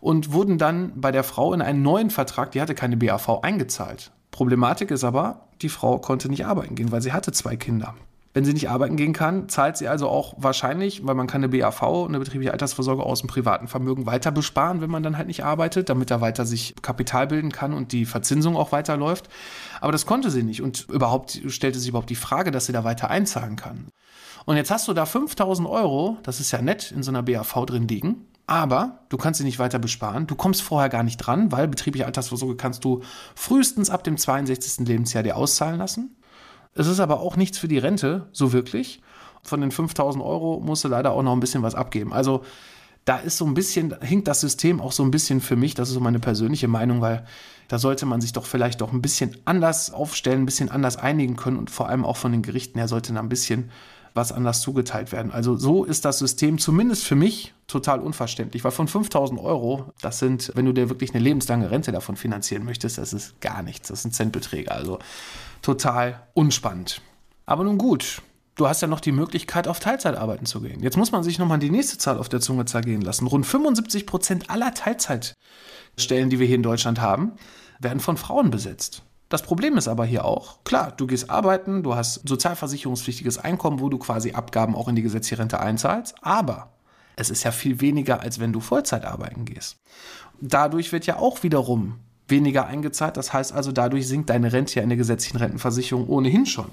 und 0.00 0.32
wurden 0.32 0.58
dann 0.58 0.92
bei 1.00 1.10
der 1.10 1.24
Frau 1.24 1.54
in 1.54 1.62
einen 1.62 1.82
neuen 1.82 2.10
Vertrag, 2.10 2.52
die 2.52 2.60
hatte 2.60 2.74
keine 2.74 2.98
BAV, 2.98 3.40
eingezahlt. 3.42 4.12
Problematik 4.30 4.90
ist 4.90 5.04
aber, 5.04 5.48
die 5.62 5.68
Frau 5.68 5.98
konnte 5.98 6.28
nicht 6.28 6.44
arbeiten 6.46 6.74
gehen, 6.74 6.92
weil 6.92 7.02
sie 7.02 7.12
hatte 7.12 7.32
zwei 7.32 7.56
Kinder. 7.56 7.94
Wenn 8.32 8.44
sie 8.44 8.52
nicht 8.52 8.70
arbeiten 8.70 8.96
gehen 8.96 9.12
kann, 9.12 9.48
zahlt 9.48 9.76
sie 9.76 9.88
also 9.88 10.08
auch 10.08 10.34
wahrscheinlich, 10.36 11.04
weil 11.04 11.16
man 11.16 11.26
kann 11.26 11.42
eine 11.42 11.48
BAV, 11.48 11.82
eine 12.06 12.20
betriebliche 12.20 12.52
Altersvorsorge 12.52 13.02
aus 13.02 13.20
dem 13.20 13.28
privaten 13.28 13.66
Vermögen 13.66 14.06
weiter 14.06 14.30
besparen, 14.30 14.80
wenn 14.80 14.90
man 14.90 15.02
dann 15.02 15.16
halt 15.16 15.26
nicht 15.26 15.44
arbeitet, 15.44 15.88
damit 15.88 16.12
er 16.12 16.20
weiter 16.20 16.46
sich 16.46 16.76
Kapital 16.80 17.26
bilden 17.26 17.50
kann 17.50 17.74
und 17.74 17.90
die 17.90 18.04
Verzinsung 18.04 18.56
auch 18.56 18.70
weiterläuft. 18.70 19.28
Aber 19.80 19.90
das 19.90 20.06
konnte 20.06 20.30
sie 20.30 20.44
nicht 20.44 20.62
und 20.62 20.88
überhaupt 20.90 21.40
stellte 21.48 21.80
sich 21.80 21.88
überhaupt 21.88 22.10
die 22.10 22.14
Frage, 22.14 22.52
dass 22.52 22.66
sie 22.66 22.72
da 22.72 22.84
weiter 22.84 23.10
einzahlen 23.10 23.56
kann. 23.56 23.88
Und 24.46 24.56
jetzt 24.56 24.70
hast 24.70 24.86
du 24.86 24.92
da 24.92 25.06
5000 25.06 25.68
Euro, 25.68 26.16
das 26.22 26.38
ist 26.38 26.52
ja 26.52 26.62
nett, 26.62 26.92
in 26.92 27.02
so 27.02 27.10
einer 27.10 27.24
BAV 27.24 27.66
drin 27.66 27.88
liegen. 27.88 28.26
Aber 28.46 29.00
du 29.10 29.16
kannst 29.16 29.38
sie 29.38 29.44
nicht 29.44 29.60
weiter 29.60 29.78
besparen. 29.78 30.26
Du 30.26 30.34
kommst 30.34 30.62
vorher 30.62 30.88
gar 30.88 31.04
nicht 31.04 31.18
dran, 31.18 31.52
weil 31.52 31.68
betriebliche 31.68 32.06
Altersvorsorge 32.06 32.56
kannst 32.56 32.84
du 32.84 33.00
frühestens 33.36 33.90
ab 33.90 34.02
dem 34.02 34.16
62. 34.16 34.88
Lebensjahr 34.88 35.22
dir 35.22 35.36
auszahlen 35.36 35.78
lassen. 35.78 36.16
Es 36.74 36.86
ist 36.86 37.00
aber 37.00 37.20
auch 37.20 37.36
nichts 37.36 37.58
für 37.58 37.68
die 37.68 37.78
Rente, 37.78 38.28
so 38.32 38.52
wirklich. 38.52 39.02
Von 39.42 39.60
den 39.60 39.70
5000 39.70 40.22
Euro 40.22 40.60
musst 40.60 40.84
du 40.84 40.88
leider 40.88 41.12
auch 41.12 41.22
noch 41.22 41.32
ein 41.32 41.40
bisschen 41.40 41.62
was 41.62 41.74
abgeben. 41.74 42.12
Also 42.12 42.42
da 43.04 43.16
ist 43.16 43.38
so 43.38 43.46
ein 43.46 43.54
bisschen, 43.54 43.96
hinkt 44.02 44.28
das 44.28 44.40
System 44.40 44.80
auch 44.80 44.92
so 44.92 45.02
ein 45.02 45.10
bisschen 45.10 45.40
für 45.40 45.56
mich, 45.56 45.74
das 45.74 45.88
ist 45.88 45.94
so 45.94 46.00
meine 46.00 46.20
persönliche 46.20 46.68
Meinung, 46.68 47.00
weil 47.00 47.24
da 47.68 47.78
sollte 47.78 48.04
man 48.04 48.20
sich 48.20 48.32
doch 48.32 48.44
vielleicht 48.44 48.80
doch 48.80 48.92
ein 48.92 49.02
bisschen 49.02 49.36
anders 49.44 49.92
aufstellen, 49.92 50.42
ein 50.42 50.46
bisschen 50.46 50.70
anders 50.70 50.96
einigen 50.96 51.36
können 51.36 51.56
und 51.56 51.70
vor 51.70 51.88
allem 51.88 52.04
auch 52.04 52.16
von 52.16 52.32
den 52.32 52.42
Gerichten 52.42 52.78
her 52.78 52.88
sollte 52.88 53.12
da 53.12 53.20
ein 53.20 53.28
bisschen 53.28 53.70
was 54.12 54.32
anders 54.32 54.60
zugeteilt 54.60 55.12
werden. 55.12 55.30
Also 55.30 55.56
so 55.56 55.84
ist 55.84 56.04
das 56.04 56.18
System 56.18 56.58
zumindest 56.58 57.04
für 57.04 57.14
mich 57.14 57.54
total 57.68 58.00
unverständlich, 58.00 58.64
weil 58.64 58.72
von 58.72 58.88
5000 58.88 59.40
Euro, 59.40 59.92
das 60.02 60.18
sind, 60.18 60.50
wenn 60.54 60.66
du 60.66 60.72
dir 60.72 60.88
wirklich 60.88 61.14
eine 61.14 61.22
lebenslange 61.22 61.70
Rente 61.70 61.92
davon 61.92 62.16
finanzieren 62.16 62.64
möchtest, 62.64 62.98
das 62.98 63.12
ist 63.12 63.40
gar 63.40 63.62
nichts, 63.62 63.88
das 63.88 64.02
sind 64.02 64.14
Centbeträge, 64.14 64.72
also 64.72 64.98
total 65.62 66.26
unspannend. 66.34 67.00
Aber 67.46 67.64
nun 67.64 67.78
gut, 67.78 68.22
du 68.54 68.68
hast 68.68 68.82
ja 68.82 68.88
noch 68.88 69.00
die 69.00 69.12
Möglichkeit, 69.12 69.68
auf 69.68 69.80
Teilzeit 69.80 70.16
arbeiten 70.16 70.46
zu 70.46 70.60
gehen. 70.60 70.82
Jetzt 70.82 70.96
muss 70.96 71.12
man 71.12 71.22
sich 71.22 71.38
nochmal 71.38 71.58
die 71.58 71.70
nächste 71.70 71.98
Zahl 71.98 72.18
auf 72.18 72.28
der 72.28 72.40
Zunge 72.40 72.64
zergehen 72.64 73.02
lassen. 73.02 73.26
Rund 73.26 73.46
75 73.46 74.06
Prozent 74.06 74.50
aller 74.50 74.74
Teilzeitstellen, 74.74 76.30
die 76.30 76.38
wir 76.38 76.46
hier 76.46 76.56
in 76.56 76.62
Deutschland 76.62 77.00
haben, 77.00 77.32
werden 77.80 78.00
von 78.00 78.16
Frauen 78.16 78.50
besetzt. 78.50 79.02
Das 79.30 79.42
Problem 79.42 79.76
ist 79.76 79.86
aber 79.86 80.04
hier 80.04 80.24
auch, 80.24 80.64
klar, 80.64 80.92
du 80.96 81.06
gehst 81.06 81.30
arbeiten, 81.30 81.84
du 81.84 81.94
hast 81.94 82.28
sozialversicherungspflichtiges 82.28 83.38
Einkommen, 83.38 83.78
wo 83.78 83.88
du 83.88 83.96
quasi 83.98 84.32
Abgaben 84.32 84.74
auch 84.74 84.88
in 84.88 84.96
die 84.96 85.02
gesetzliche 85.02 85.40
Rente 85.40 85.60
einzahlst, 85.60 86.16
aber 86.20 86.72
es 87.14 87.30
ist 87.30 87.44
ja 87.44 87.52
viel 87.52 87.80
weniger, 87.80 88.20
als 88.20 88.40
wenn 88.40 88.52
du 88.52 88.58
Vollzeit 88.60 89.04
arbeiten 89.04 89.44
gehst. 89.44 89.76
Dadurch 90.40 90.90
wird 90.90 91.06
ja 91.06 91.18
auch 91.18 91.44
wiederum 91.44 92.00
weniger 92.30 92.66
eingezahlt, 92.66 93.16
das 93.16 93.32
heißt 93.32 93.52
also, 93.52 93.72
dadurch 93.72 94.08
sinkt 94.08 94.30
deine 94.30 94.52
Rente 94.52 94.76
ja 94.76 94.82
in 94.82 94.88
der 94.88 94.98
gesetzlichen 94.98 95.38
Rentenversicherung 95.38 96.08
ohnehin 96.08 96.46
schon. 96.46 96.70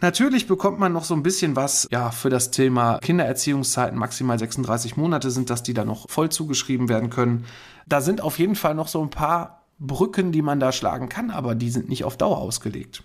Natürlich 0.00 0.46
bekommt 0.46 0.78
man 0.78 0.92
noch 0.92 1.04
so 1.04 1.14
ein 1.14 1.22
bisschen 1.22 1.56
was, 1.56 1.88
ja, 1.90 2.10
für 2.10 2.28
das 2.28 2.50
Thema 2.50 2.98
Kindererziehungszeiten, 2.98 3.98
maximal 3.98 4.38
36 4.38 4.96
Monate 4.98 5.30
sind 5.30 5.48
das, 5.48 5.62
die 5.62 5.72
da 5.72 5.86
noch 5.86 6.08
voll 6.10 6.28
zugeschrieben 6.28 6.90
werden 6.90 7.08
können. 7.08 7.46
Da 7.86 8.02
sind 8.02 8.20
auf 8.20 8.38
jeden 8.38 8.56
Fall 8.56 8.74
noch 8.74 8.88
so 8.88 9.00
ein 9.02 9.08
paar 9.08 9.62
Brücken, 9.78 10.32
die 10.32 10.42
man 10.42 10.60
da 10.60 10.72
schlagen 10.72 11.08
kann, 11.08 11.30
aber 11.30 11.54
die 11.54 11.70
sind 11.70 11.88
nicht 11.88 12.04
auf 12.04 12.18
Dauer 12.18 12.38
ausgelegt. 12.38 13.04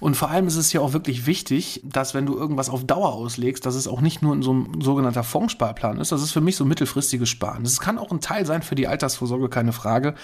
Und 0.00 0.16
vor 0.16 0.30
allem 0.30 0.46
ist 0.46 0.56
es 0.56 0.72
ja 0.72 0.80
auch 0.80 0.92
wirklich 0.92 1.26
wichtig, 1.26 1.80
dass 1.84 2.14
wenn 2.14 2.24
du 2.24 2.36
irgendwas 2.36 2.70
auf 2.70 2.84
Dauer 2.84 3.12
auslegst, 3.14 3.66
dass 3.66 3.74
es 3.74 3.88
auch 3.88 4.00
nicht 4.00 4.22
nur 4.22 4.32
in 4.34 4.42
so 4.42 4.52
ein 4.52 4.80
sogenannter 4.80 5.24
Fondssparplan 5.24 5.98
ist. 5.98 6.12
Das 6.12 6.22
ist 6.22 6.30
für 6.30 6.40
mich 6.40 6.54
so 6.54 6.64
mittelfristiges 6.64 7.28
Sparen. 7.28 7.64
Das 7.64 7.80
kann 7.80 7.98
auch 7.98 8.12
ein 8.12 8.20
Teil 8.20 8.46
sein 8.46 8.62
für 8.62 8.76
die 8.76 8.86
Altersvorsorge, 8.86 9.48
keine 9.48 9.72
Frage. 9.72 10.14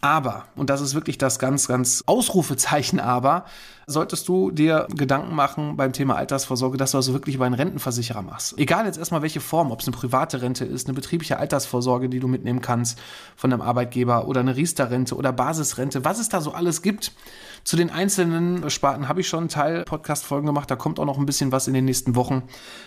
Aber, 0.00 0.46
und 0.56 0.70
das 0.70 0.80
ist 0.80 0.94
wirklich 0.94 1.18
das 1.18 1.38
ganz, 1.38 1.68
ganz 1.68 2.02
Ausrufezeichen 2.06 3.00
aber, 3.00 3.44
solltest 3.86 4.28
du 4.28 4.50
dir 4.50 4.86
Gedanken 4.94 5.34
machen 5.34 5.76
beim 5.76 5.92
Thema 5.92 6.16
Altersvorsorge, 6.16 6.78
dass 6.78 6.92
du 6.92 6.96
also 6.96 7.12
wirklich 7.12 7.34
über 7.34 7.44
einen 7.44 7.54
Rentenversicherer 7.54 8.22
machst. 8.22 8.56
Egal 8.56 8.86
jetzt 8.86 8.98
erstmal 8.98 9.20
welche 9.20 9.40
Form, 9.40 9.70
ob 9.70 9.80
es 9.80 9.88
eine 9.88 9.96
private 9.96 10.40
Rente 10.40 10.64
ist, 10.64 10.86
eine 10.86 10.94
betriebliche 10.94 11.38
Altersvorsorge, 11.38 12.08
die 12.08 12.20
du 12.20 12.28
mitnehmen 12.28 12.62
kannst 12.62 12.98
von 13.36 13.50
deinem 13.50 13.60
Arbeitgeber 13.60 14.26
oder 14.26 14.40
eine 14.40 14.56
Riester-Rente 14.56 15.14
oder 15.16 15.32
Basisrente, 15.32 16.04
was 16.04 16.18
es 16.18 16.28
da 16.28 16.40
so 16.40 16.52
alles 16.52 16.80
gibt. 16.80 17.12
Zu 17.64 17.76
den 17.76 17.90
einzelnen 17.90 18.70
Sparten 18.70 19.08
habe 19.08 19.20
ich 19.20 19.28
schon 19.28 19.40
einen 19.40 19.48
Teil 19.48 19.84
Podcast-Folgen 19.84 20.46
gemacht. 20.46 20.70
Da 20.70 20.76
kommt 20.76 20.98
auch 20.98 21.04
noch 21.04 21.18
ein 21.18 21.26
bisschen 21.26 21.52
was 21.52 21.68
in 21.68 21.74
den 21.74 21.84
nächsten 21.84 22.14
Wochen, 22.16 22.42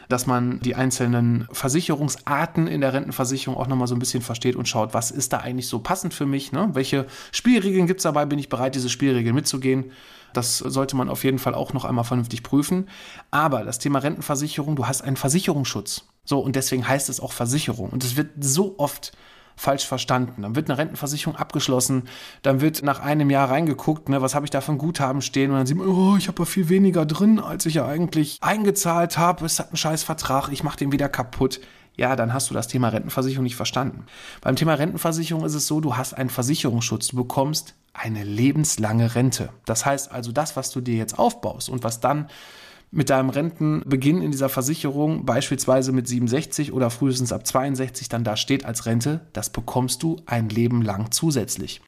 dass 0.09 0.25
man 0.25 0.59
die 0.59 0.75
einzelnen 0.75 1.47
Versicherungsarten 1.51 2.67
in 2.67 2.81
der 2.81 2.93
Rentenversicherung 2.93 3.57
auch 3.57 3.67
nochmal 3.67 3.87
so 3.87 3.95
ein 3.95 3.99
bisschen 3.99 4.21
versteht 4.21 4.55
und 4.55 4.67
schaut, 4.67 4.93
was 4.93 5.11
ist 5.11 5.33
da 5.33 5.37
eigentlich 5.37 5.67
so 5.67 5.79
passend 5.79 6.13
für 6.13 6.25
mich? 6.25 6.51
Ne? 6.51 6.69
Welche 6.73 7.05
Spielregeln 7.31 7.87
gibt 7.87 7.99
es 7.99 8.03
dabei? 8.03 8.25
Bin 8.25 8.39
ich 8.39 8.49
bereit, 8.49 8.75
diese 8.75 8.89
Spielregeln 8.89 9.35
mitzugehen? 9.35 9.91
Das 10.33 10.57
sollte 10.57 10.95
man 10.95 11.09
auf 11.09 11.23
jeden 11.23 11.39
Fall 11.39 11.53
auch 11.53 11.73
noch 11.73 11.85
einmal 11.85 12.03
vernünftig 12.03 12.41
prüfen. 12.41 12.89
Aber 13.29 13.63
das 13.63 13.77
Thema 13.77 13.99
Rentenversicherung, 13.99 14.75
du 14.75 14.87
hast 14.87 15.03
einen 15.03 15.15
Versicherungsschutz. 15.15 16.07
So, 16.25 16.39
und 16.39 16.55
deswegen 16.55 16.87
heißt 16.87 17.09
es 17.09 17.19
auch 17.19 17.31
Versicherung. 17.31 17.89
Und 17.89 18.03
es 18.03 18.15
wird 18.15 18.31
so 18.39 18.75
oft 18.79 19.13
falsch 19.55 19.85
verstanden. 19.85 20.41
Dann 20.41 20.55
wird 20.55 20.69
eine 20.69 20.77
Rentenversicherung 20.77 21.35
abgeschlossen, 21.35 22.03
dann 22.41 22.61
wird 22.61 22.83
nach 22.83 22.99
einem 22.99 23.29
Jahr 23.29 23.49
reingeguckt, 23.49 24.09
ne, 24.09 24.21
was 24.21 24.35
habe 24.35 24.45
ich 24.45 24.49
da 24.49 24.61
für 24.61 24.71
ein 24.71 24.77
Guthaben 24.77 25.21
stehen 25.21 25.51
und 25.51 25.57
dann 25.57 25.65
sieht 25.65 25.77
man, 25.77 25.87
oh, 25.87 26.15
ich 26.17 26.27
habe 26.27 26.41
ja 26.41 26.45
viel 26.45 26.69
weniger 26.69 27.05
drin, 27.05 27.39
als 27.39 27.65
ich 27.65 27.75
ja 27.75 27.85
eigentlich 27.85 28.37
eingezahlt 28.41 29.17
habe. 29.17 29.45
Es 29.45 29.59
hat 29.59 29.69
einen 29.69 29.77
scheiß 29.77 30.03
Vertrag, 30.03 30.49
ich 30.49 30.63
mache 30.63 30.77
den 30.77 30.91
wieder 30.91 31.09
kaputt. 31.09 31.59
Ja, 31.95 32.15
dann 32.15 32.33
hast 32.33 32.49
du 32.49 32.55
das 32.55 32.67
Thema 32.67 32.89
Rentenversicherung 32.89 33.43
nicht 33.43 33.55
verstanden. 33.55 34.05
Beim 34.41 34.55
Thema 34.55 34.73
Rentenversicherung 34.73 35.45
ist 35.45 35.53
es 35.53 35.67
so, 35.67 35.79
du 35.79 35.95
hast 35.95 36.13
einen 36.13 36.29
Versicherungsschutz, 36.29 37.09
du 37.09 37.17
bekommst 37.17 37.75
eine 37.93 38.23
lebenslange 38.23 39.13
Rente. 39.13 39.49
Das 39.65 39.85
heißt 39.85 40.11
also, 40.11 40.31
das, 40.31 40.55
was 40.55 40.71
du 40.71 40.81
dir 40.81 40.95
jetzt 40.95 41.19
aufbaust 41.19 41.69
und 41.69 41.83
was 41.83 41.99
dann 41.99 42.29
mit 42.93 43.09
deinem 43.09 43.31
Rentenbeginn 43.31 44.21
in 44.21 44.31
dieser 44.31 44.49
Versicherung, 44.49 45.25
beispielsweise 45.25 45.91
mit 45.91 46.07
67 46.07 46.71
oder 46.71 46.91
frühestens 46.91 47.33
ab 47.33 47.45
62, 47.45 48.07
dann 48.07 48.23
da 48.23 48.37
steht 48.37 48.65
als 48.65 48.85
Rente, 48.85 49.21
das 49.33 49.49
bekommst 49.49 50.03
du 50.03 50.17
ein 50.27 50.47
Leben 50.49 50.83
lang 50.83 51.11
zusätzlich. 51.11 51.81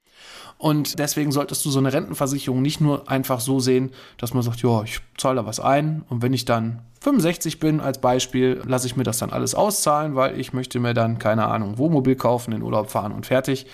Und 0.57 0.97
deswegen 0.97 1.31
solltest 1.31 1.63
du 1.63 1.69
so 1.69 1.79
eine 1.79 1.93
Rentenversicherung 1.93 2.61
nicht 2.61 2.81
nur 2.81 3.09
einfach 3.09 3.39
so 3.39 3.59
sehen, 3.59 3.91
dass 4.17 4.33
man 4.33 4.41
sagt, 4.41 4.61
ja, 4.61 4.81
ich 4.83 4.99
zahle 5.17 5.41
da 5.41 5.45
was 5.45 5.59
ein 5.59 6.03
und 6.09 6.21
wenn 6.23 6.33
ich 6.33 6.45
dann 6.45 6.81
65 7.01 7.59
bin 7.59 7.81
als 7.81 7.99
Beispiel, 7.99 8.61
lasse 8.65 8.87
ich 8.87 8.95
mir 8.95 9.03
das 9.03 9.19
dann 9.19 9.29
alles 9.29 9.53
auszahlen, 9.53 10.15
weil 10.15 10.39
ich 10.39 10.53
möchte 10.53 10.79
mir 10.79 10.95
dann, 10.95 11.19
keine 11.19 11.47
Ahnung, 11.47 11.77
Wohnmobil 11.77 12.15
kaufen, 12.15 12.51
in 12.51 12.63
Urlaub 12.63 12.89
fahren 12.89 13.11
und 13.11 13.27
fertig 13.27 13.67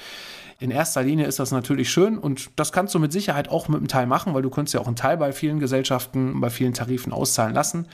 in 0.62 0.70
erster 0.70 1.02
Linie 1.02 1.26
ist 1.26 1.40
das 1.40 1.52
natürlich 1.52 1.90
schön 1.90 2.20
und 2.20 2.52
das 2.56 2.72
kannst 2.72 2.94
du 2.94 3.00
mit 3.00 3.12
Sicherheit 3.12 3.50
auch 3.50 3.68
mit 3.68 3.80
einem 3.80 3.88
Teil 3.88 4.06
machen, 4.06 4.36
weil 4.36 4.44
du 4.44 4.52
könntest 4.52 4.76
ja 4.76 4.80
auch 4.80 4.86
einen 4.86 4.96
Teil 4.96 5.18
bei 5.18 5.34
vielen 5.34 5.60
Gesellschaften, 5.60 6.40
bei 6.40 6.52
vielen 6.52 6.76
Tarifen 6.76 7.12
auszahlen 7.12 7.56
lassen. 7.56 7.88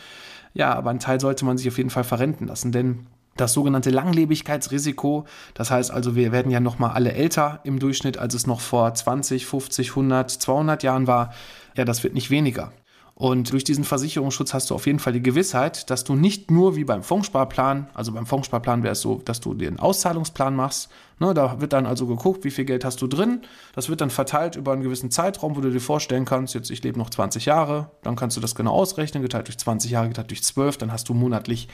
Ja, 0.53 0.75
aber 0.75 0.89
einen 0.89 0.99
Teil 0.99 1.21
sollte 1.21 1.45
man 1.45 1.57
sich 1.57 1.69
auf 1.69 1.77
jeden 1.77 1.89
Fall 1.89 2.03
verrenten 2.03 2.45
lassen, 2.45 2.73
denn 2.73 3.07
das 3.37 3.53
sogenannte 3.53 3.89
Langlebigkeitsrisiko, 3.89 5.25
das 5.53 5.71
heißt 5.71 5.91
also, 5.91 6.17
wir 6.17 6.33
werden 6.33 6.51
ja 6.51 6.59
noch 6.59 6.77
mal 6.77 6.91
alle 6.91 7.13
älter 7.13 7.61
im 7.63 7.79
Durchschnitt, 7.79 8.17
als 8.17 8.33
es 8.33 8.47
noch 8.47 8.59
vor 8.59 8.93
20, 8.93 9.45
50, 9.45 9.91
100, 9.91 10.29
200 10.29 10.83
Jahren 10.83 11.07
war. 11.07 11.33
Ja, 11.77 11.85
das 11.85 12.03
wird 12.03 12.15
nicht 12.15 12.31
weniger. 12.31 12.73
Und 13.19 13.51
durch 13.51 13.63
diesen 13.63 13.83
Versicherungsschutz 13.83 14.53
hast 14.53 14.69
du 14.69 14.75
auf 14.75 14.85
jeden 14.85 14.99
Fall 14.99 15.11
die 15.11 15.23
Gewissheit, 15.23 15.89
dass 15.89 16.03
du 16.03 16.13
nicht 16.13 16.51
nur 16.51 16.75
wie 16.75 16.83
beim 16.83 17.01
Fondssparplan, 17.01 17.89
also 17.95 18.11
beim 18.11 18.27
Fondssparplan 18.27 18.83
wäre 18.83 18.91
es 18.91 19.01
so, 19.01 19.23
dass 19.25 19.41
du 19.41 19.55
den 19.55 19.79
Auszahlungsplan 19.79 20.55
machst. 20.55 20.91
Ne, 21.17 21.33
da 21.33 21.59
wird 21.59 21.73
dann 21.73 21.87
also 21.87 22.05
geguckt, 22.05 22.43
wie 22.43 22.51
viel 22.51 22.65
Geld 22.65 22.85
hast 22.85 23.01
du 23.01 23.07
drin. 23.07 23.41
Das 23.73 23.89
wird 23.89 24.01
dann 24.01 24.11
verteilt 24.11 24.55
über 24.55 24.73
einen 24.73 24.83
gewissen 24.83 25.09
Zeitraum, 25.09 25.55
wo 25.55 25.61
du 25.61 25.71
dir 25.71 25.79
vorstellen 25.79 26.25
kannst, 26.25 26.53
jetzt 26.53 26.69
ich 26.69 26.83
lebe 26.83 26.99
noch 26.99 27.09
20 27.09 27.45
Jahre, 27.45 27.89
dann 28.03 28.15
kannst 28.15 28.37
du 28.37 28.41
das 28.41 28.53
genau 28.53 28.73
ausrechnen, 28.73 29.23
geteilt 29.23 29.47
durch 29.47 29.57
20 29.57 29.89
Jahre, 29.89 30.09
geteilt 30.09 30.29
durch 30.29 30.43
12, 30.43 30.77
dann 30.77 30.91
hast 30.91 31.09
du 31.09 31.15
monatlich 31.15 31.69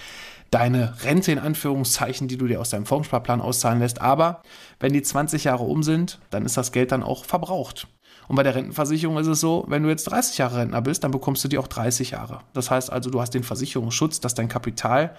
deine 0.50 0.94
Rente 1.04 1.34
in 1.34 1.40
Anführungszeichen, 1.40 2.30
die 2.30 2.38
du 2.38 2.48
dir 2.48 2.62
aus 2.62 2.70
deinem 2.70 2.86
Fondssparplan 2.86 3.42
auszahlen 3.42 3.80
lässt. 3.80 4.00
Aber 4.00 4.44
wenn 4.80 4.94
die 4.94 5.02
20 5.02 5.44
Jahre 5.44 5.64
um 5.66 5.84
sind, 5.84 6.20
dann 6.30 6.46
ist 6.46 6.56
das 6.56 6.72
Geld 6.72 6.94
dann 6.94 7.04
auch 7.04 7.26
verbraucht. 7.26 7.90
Und 8.28 8.36
bei 8.36 8.44
der 8.44 8.56
Rentenversicherung 8.56 9.18
ist 9.18 9.28
es 9.28 9.40
so, 9.40 9.66
wenn 9.68 9.84
du 9.84 9.90
jetzt 9.90 10.06
30 10.06 10.38
Jahre 10.38 10.58
Rentner 10.58 10.82
bist, 10.82 11.04
dann 11.04 11.12
bekommst 11.12 11.44
du 11.44 11.48
die 11.48 11.58
auch 11.58 11.68
30 11.68 12.12
Jahre. 12.12 12.40
Das 12.54 12.72
heißt 12.72 12.92
also, 12.92 13.10
du 13.10 13.22
hast 13.22 13.32
den 13.32 13.44
Versicherungsschutz, 13.44 14.20
dass 14.20 14.34
dein 14.34 14.48
Kapital 14.48 15.16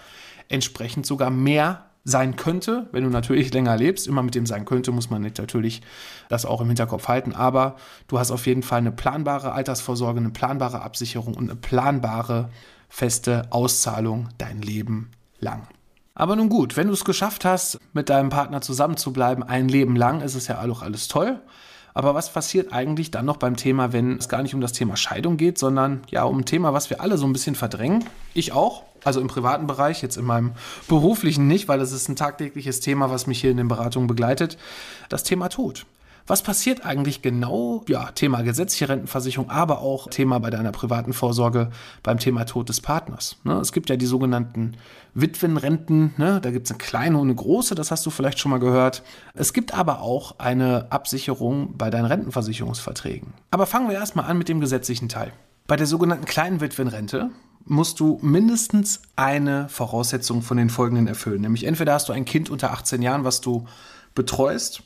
entsprechend 0.48 1.06
sogar 1.06 1.30
mehr 1.30 1.86
sein 2.04 2.36
könnte, 2.36 2.86
wenn 2.92 3.04
du 3.04 3.10
natürlich 3.10 3.52
länger 3.54 3.76
lebst. 3.76 4.06
Immer 4.06 4.22
mit 4.22 4.34
dem 4.34 4.46
sein 4.46 4.64
könnte, 4.64 4.92
muss 4.92 5.10
man 5.10 5.22
natürlich 5.22 5.82
das 6.28 6.44
auch 6.44 6.60
im 6.60 6.68
Hinterkopf 6.68 7.08
halten. 7.08 7.32
Aber 7.32 7.76
du 8.08 8.18
hast 8.18 8.30
auf 8.30 8.46
jeden 8.46 8.62
Fall 8.62 8.78
eine 8.78 8.92
planbare 8.92 9.52
Altersvorsorge, 9.52 10.20
eine 10.20 10.30
planbare 10.30 10.82
Absicherung 10.82 11.34
und 11.34 11.50
eine 11.50 11.56
planbare 11.56 12.50
feste 12.88 13.48
Auszahlung 13.50 14.28
dein 14.38 14.62
Leben 14.62 15.10
lang. 15.40 15.66
Aber 16.14 16.36
nun 16.36 16.48
gut, 16.48 16.76
wenn 16.76 16.86
du 16.86 16.92
es 16.92 17.04
geschafft 17.04 17.44
hast, 17.44 17.80
mit 17.92 18.08
deinem 18.08 18.28
Partner 18.28 18.60
zusammenzubleiben, 18.60 19.42
ein 19.42 19.68
Leben 19.68 19.96
lang, 19.96 20.20
ist 20.20 20.36
es 20.36 20.46
ja 20.46 20.62
auch 20.62 20.82
alles 20.82 21.08
toll. 21.08 21.40
Aber 21.94 22.14
was 22.14 22.32
passiert 22.32 22.72
eigentlich 22.72 23.12
dann 23.12 23.24
noch 23.24 23.36
beim 23.36 23.56
Thema, 23.56 23.92
wenn 23.92 24.18
es 24.18 24.28
gar 24.28 24.42
nicht 24.42 24.54
um 24.54 24.60
das 24.60 24.72
Thema 24.72 24.96
Scheidung 24.96 25.36
geht, 25.36 25.58
sondern 25.58 26.02
ja 26.10 26.24
um 26.24 26.40
ein 26.40 26.44
Thema, 26.44 26.72
was 26.72 26.90
wir 26.90 27.00
alle 27.00 27.16
so 27.18 27.26
ein 27.26 27.32
bisschen 27.32 27.54
verdrängen? 27.54 28.04
Ich 28.34 28.52
auch. 28.52 28.82
Also 29.04 29.20
im 29.20 29.28
privaten 29.28 29.66
Bereich, 29.66 30.02
jetzt 30.02 30.16
in 30.16 30.24
meinem 30.24 30.52
beruflichen 30.88 31.46
nicht, 31.46 31.68
weil 31.68 31.78
das 31.78 31.92
ist 31.92 32.08
ein 32.08 32.16
tagtägliches 32.16 32.80
Thema, 32.80 33.10
was 33.10 33.26
mich 33.26 33.40
hier 33.40 33.50
in 33.50 33.58
den 33.58 33.68
Beratungen 33.68 34.08
begleitet. 34.08 34.58
Das 35.08 35.22
Thema 35.22 35.48
Tod. 35.48 35.86
Was 36.26 36.42
passiert 36.42 36.86
eigentlich 36.86 37.20
genau? 37.20 37.84
Ja, 37.86 38.10
Thema 38.12 38.40
gesetzliche 38.40 38.88
Rentenversicherung, 38.88 39.50
aber 39.50 39.80
auch 39.80 40.08
Thema 40.08 40.38
bei 40.38 40.48
deiner 40.48 40.72
privaten 40.72 41.12
Vorsorge 41.12 41.70
beim 42.02 42.18
Thema 42.18 42.46
Tod 42.46 42.70
des 42.70 42.80
Partners. 42.80 43.36
Ne? 43.44 43.54
Es 43.54 43.72
gibt 43.72 43.90
ja 43.90 43.96
die 43.96 44.06
sogenannten 44.06 44.78
Witwenrenten, 45.12 46.14
ne? 46.16 46.40
da 46.40 46.50
gibt 46.50 46.66
es 46.66 46.70
eine 46.70 46.78
kleine 46.78 47.18
und 47.18 47.26
eine 47.26 47.34
große, 47.34 47.74
das 47.74 47.90
hast 47.90 48.06
du 48.06 48.10
vielleicht 48.10 48.38
schon 48.38 48.50
mal 48.50 48.58
gehört. 48.58 49.02
Es 49.34 49.52
gibt 49.52 49.74
aber 49.74 50.00
auch 50.00 50.38
eine 50.38 50.86
Absicherung 50.90 51.76
bei 51.76 51.90
deinen 51.90 52.06
Rentenversicherungsverträgen. 52.06 53.34
Aber 53.50 53.66
fangen 53.66 53.90
wir 53.90 53.96
erstmal 53.96 54.24
an 54.24 54.38
mit 54.38 54.48
dem 54.48 54.60
gesetzlichen 54.60 55.10
Teil. 55.10 55.30
Bei 55.66 55.76
der 55.76 55.86
sogenannten 55.86 56.24
kleinen 56.24 56.62
Witwenrente 56.62 57.30
musst 57.66 58.00
du 58.00 58.18
mindestens 58.22 59.02
eine 59.16 59.68
Voraussetzung 59.68 60.40
von 60.40 60.56
den 60.56 60.70
folgenden 60.70 61.06
erfüllen. 61.06 61.42
Nämlich 61.42 61.64
entweder 61.64 61.92
hast 61.92 62.08
du 62.08 62.14
ein 62.14 62.24
Kind 62.24 62.48
unter 62.48 62.72
18 62.72 63.02
Jahren, 63.02 63.24
was 63.24 63.42
du 63.42 63.66
betreust 64.14 64.82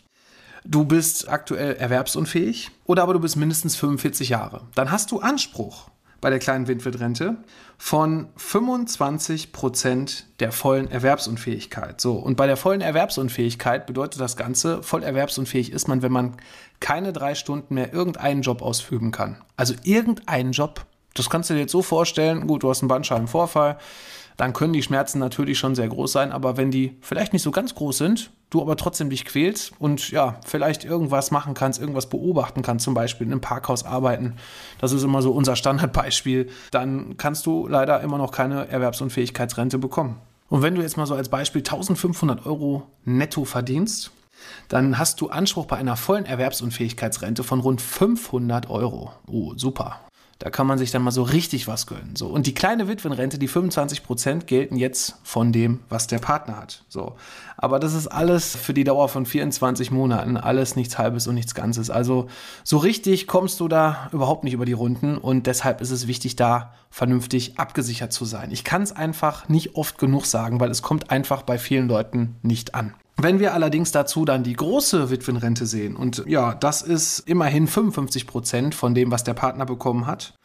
du 0.68 0.84
bist 0.84 1.28
aktuell 1.28 1.75
erwerbsunfähig 1.76 2.70
oder 2.84 3.02
aber 3.02 3.14
du 3.14 3.20
bist 3.20 3.37
mindestens 3.37 3.75
45 3.76 4.28
Jahre. 4.28 4.62
Dann 4.75 4.90
hast 4.90 5.10
du 5.10 5.20
Anspruch 5.20 5.90
bei 6.20 6.30
der 6.30 6.38
kleinen 6.38 6.68
Windwirtrente 6.68 7.37
von 7.78 8.28
25 8.37 9.52
Prozent 9.52 10.26
der 10.40 10.52
vollen 10.52 10.90
Erwerbsunfähigkeit. 10.90 12.00
So, 12.00 12.16
und 12.16 12.37
bei 12.37 12.46
der 12.46 12.56
vollen 12.56 12.80
Erwerbsunfähigkeit 12.80 13.87
bedeutet 13.87 14.20
das 14.20 14.37
Ganze, 14.37 14.82
voll 14.82 15.02
erwerbsunfähig 15.02 15.72
ist 15.72 15.88
man, 15.88 16.02
wenn 16.02 16.12
man 16.12 16.37
keine 16.80 17.12
drei 17.12 17.34
Stunden 17.34 17.75
mehr 17.75 17.92
irgendeinen 17.92 18.42
Job 18.42 18.62
ausführen 18.62 19.10
kann. 19.10 19.42
Also 19.56 19.75
irgendeinen 19.84 20.52
Job 20.52 20.84
Das 21.18 21.30
kannst 21.30 21.50
du 21.50 21.54
dir 21.54 21.60
jetzt 21.60 21.72
so 21.72 21.82
vorstellen, 21.82 22.46
gut, 22.46 22.62
du 22.62 22.70
hast 22.70 22.82
einen 22.82 22.88
Bandscheibenvorfall, 22.88 23.78
dann 24.38 24.52
können 24.52 24.72
die 24.72 24.82
Schmerzen 24.82 25.18
natürlich 25.18 25.58
schon 25.58 25.75
sehr 25.75 25.88
groß 25.88 26.12
sein, 26.12 26.30
aber 26.30 26.56
wenn 26.56 26.70
die 26.70 26.96
vielleicht 27.00 27.32
nicht 27.32 27.42
so 27.42 27.50
ganz 27.50 27.75
groß 27.75 27.98
sind, 27.98 28.30
du 28.50 28.62
aber 28.62 28.76
trotzdem 28.76 29.10
dich 29.10 29.25
quälst 29.25 29.72
und 29.80 30.10
ja, 30.10 30.37
vielleicht 30.46 30.84
irgendwas 30.84 31.32
machen 31.32 31.54
kannst, 31.54 31.80
irgendwas 31.80 32.08
beobachten 32.08 32.62
kannst, 32.62 32.84
zum 32.84 32.94
Beispiel 32.94 33.26
in 33.26 33.32
einem 33.32 33.40
Parkhaus 33.40 33.84
arbeiten, 33.84 34.37
das 34.80 34.92
ist 34.92 35.02
immer 35.02 35.22
so 35.22 35.32
unser 35.32 35.56
Standardbeispiel, 35.56 36.48
dann 36.70 37.16
kannst 37.16 37.46
du 37.46 37.66
leider 37.66 38.00
immer 38.00 38.16
noch 38.16 38.30
keine 38.30 38.68
Erwerbsunfähigkeitsrente 38.68 39.78
bekommen. 39.78 40.20
Und 40.48 40.62
wenn 40.62 40.76
du 40.76 40.82
jetzt 40.82 40.96
mal 40.96 41.06
so 41.06 41.14
als 41.14 41.28
Beispiel 41.28 41.60
1500 41.60 42.46
Euro 42.46 42.87
netto 43.04 43.44
verdienst, 43.44 44.12
dann 44.68 44.98
hast 44.98 45.20
du 45.20 45.30
Anspruch 45.30 45.66
bei 45.66 45.76
einer 45.76 45.96
vollen 45.96 46.25
Erwerbsunfähigkeitsrente 46.25 47.42
von 47.42 47.58
rund 47.60 47.82
500 47.82 48.70
Euro. 48.70 49.12
Oh, 49.26 49.54
super. 49.56 50.00
Da 50.38 50.50
kann 50.50 50.68
man 50.68 50.78
sich 50.78 50.92
dann 50.92 51.02
mal 51.02 51.11
so 51.11 51.25
richtig 51.25 51.66
was 51.66 51.88
gönnen. 51.88 52.14
So. 52.14 52.28
Und 52.28 52.47
die 52.47 52.54
kleine 52.54 52.87
Witwenrente, 52.87 53.38
die 53.38 53.49
25 53.49 54.04
Prozent, 54.04 54.47
gelten 54.47 54.76
jetzt 54.76 55.16
von 55.25 55.52
dem, 55.52 55.80
was 55.88 56.07
der 56.07 56.21
Partner 56.21 56.57
hat. 56.57 56.85
So. 56.88 57.16
Aber 57.57 57.80
das 57.80 57.92
ist 57.92 58.07
alles 58.07 58.54
für 58.54 58.73
die 58.73 58.85
Dauer 58.85 59.09
von 59.09 59.26
24 59.26 59.90
Monaten, 59.90 60.37
alles 60.37 60.76
nichts 60.76 60.97
Halbes 60.97 61.26
und 61.26 61.35
nichts 61.35 61.57
Ganzes. 61.57 61.90
Also 61.90 62.28
so 62.62 62.78
richtig 62.78 63.26
kommst 63.26 63.59
du 63.59 63.66
da 63.66 64.09
überhaupt 64.12 64.45
nicht 64.45 64.52
über 64.54 64.64
die 64.64 64.75
Runden 64.75 65.18
und 65.18 65.49
deshalb 65.49 65.80
ist 65.80 65.90
es 65.90 66.07
wichtig, 66.07 66.37
da 66.37 66.73
vernünftig 66.88 67.59
abgesichert 67.59 68.12
zu 68.12 68.25
sein. 68.25 68.52
Ich 68.52 68.62
kann 68.62 68.83
es 68.83 68.92
einfach 68.92 69.49
nicht 69.49 69.75
oft 69.75 69.99
genug 69.99 70.25
sagen, 70.26 70.61
weil 70.61 70.71
es 70.71 70.83
kommt 70.83 71.11
einfach 71.11 71.42
bei 71.42 71.59
vielen 71.59 71.88
Leuten 71.88 72.37
nicht 72.42 72.76
an. 72.76 72.95
Wenn 73.20 73.40
wir 73.40 73.52
allerdings 73.52 73.90
dazu 73.90 74.25
dann 74.25 74.44
die 74.44 74.52
große 74.52 75.10
Witwenrente 75.10 75.66
sehen, 75.66 75.96
und 75.96 76.22
ja, 76.26 76.54
das 76.54 76.82
ist 76.82 77.18
immerhin 77.20 77.66
55 77.66 78.28
Prozent 78.28 78.76
von 78.76 78.94
dem, 78.94 79.10
was 79.10 79.25
der 79.25 79.34
Partner 79.34 79.66
bekommen 79.66 80.06
hat, 80.06 80.38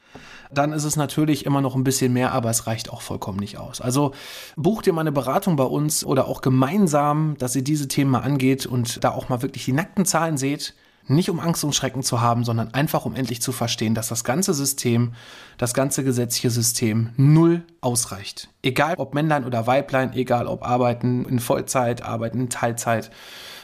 dann 0.51 0.73
ist 0.73 0.83
es 0.83 0.95
natürlich 0.95 1.45
immer 1.45 1.61
noch 1.61 1.75
ein 1.75 1.83
bisschen 1.83 2.13
mehr, 2.13 2.31
aber 2.31 2.49
es 2.49 2.65
reicht 2.65 2.91
auch 2.91 3.01
vollkommen 3.01 3.39
nicht 3.39 3.59
aus. 3.59 3.79
Also 3.79 4.13
bucht 4.55 4.87
ihr 4.87 4.93
mal 4.93 5.01
eine 5.01 5.11
Beratung 5.11 5.55
bei 5.55 5.63
uns 5.63 6.03
oder 6.03 6.27
auch 6.27 6.41
gemeinsam, 6.41 7.35
dass 7.37 7.55
ihr 7.55 7.63
diese 7.63 7.87
Themen 7.87 8.09
mal 8.09 8.21
angeht 8.21 8.65
und 8.65 9.03
da 9.03 9.11
auch 9.11 9.29
mal 9.29 9.43
wirklich 9.43 9.65
die 9.65 9.73
nackten 9.73 10.05
Zahlen 10.05 10.37
seht, 10.37 10.73
nicht 11.07 11.29
um 11.29 11.39
Angst 11.39 11.63
und 11.63 11.75
Schrecken 11.75 12.03
zu 12.03 12.21
haben, 12.21 12.43
sondern 12.43 12.73
einfach 12.73 13.05
um 13.05 13.15
endlich 13.15 13.41
zu 13.41 13.51
verstehen, 13.51 13.95
dass 13.95 14.07
das 14.07 14.23
ganze 14.23 14.53
System, 14.53 15.13
das 15.57 15.73
ganze 15.73 16.03
gesetzliche 16.03 16.49
System 16.49 17.11
null 17.17 17.63
ausreicht. 17.81 18.49
Egal 18.61 18.95
ob 18.97 19.13
Männlein 19.13 19.45
oder 19.45 19.67
Weiblein, 19.67 20.13
egal 20.13 20.47
ob 20.47 20.67
arbeiten 20.67 21.25
in 21.25 21.39
Vollzeit, 21.39 22.03
arbeiten 22.03 22.39
in 22.39 22.49
Teilzeit, 22.49 23.11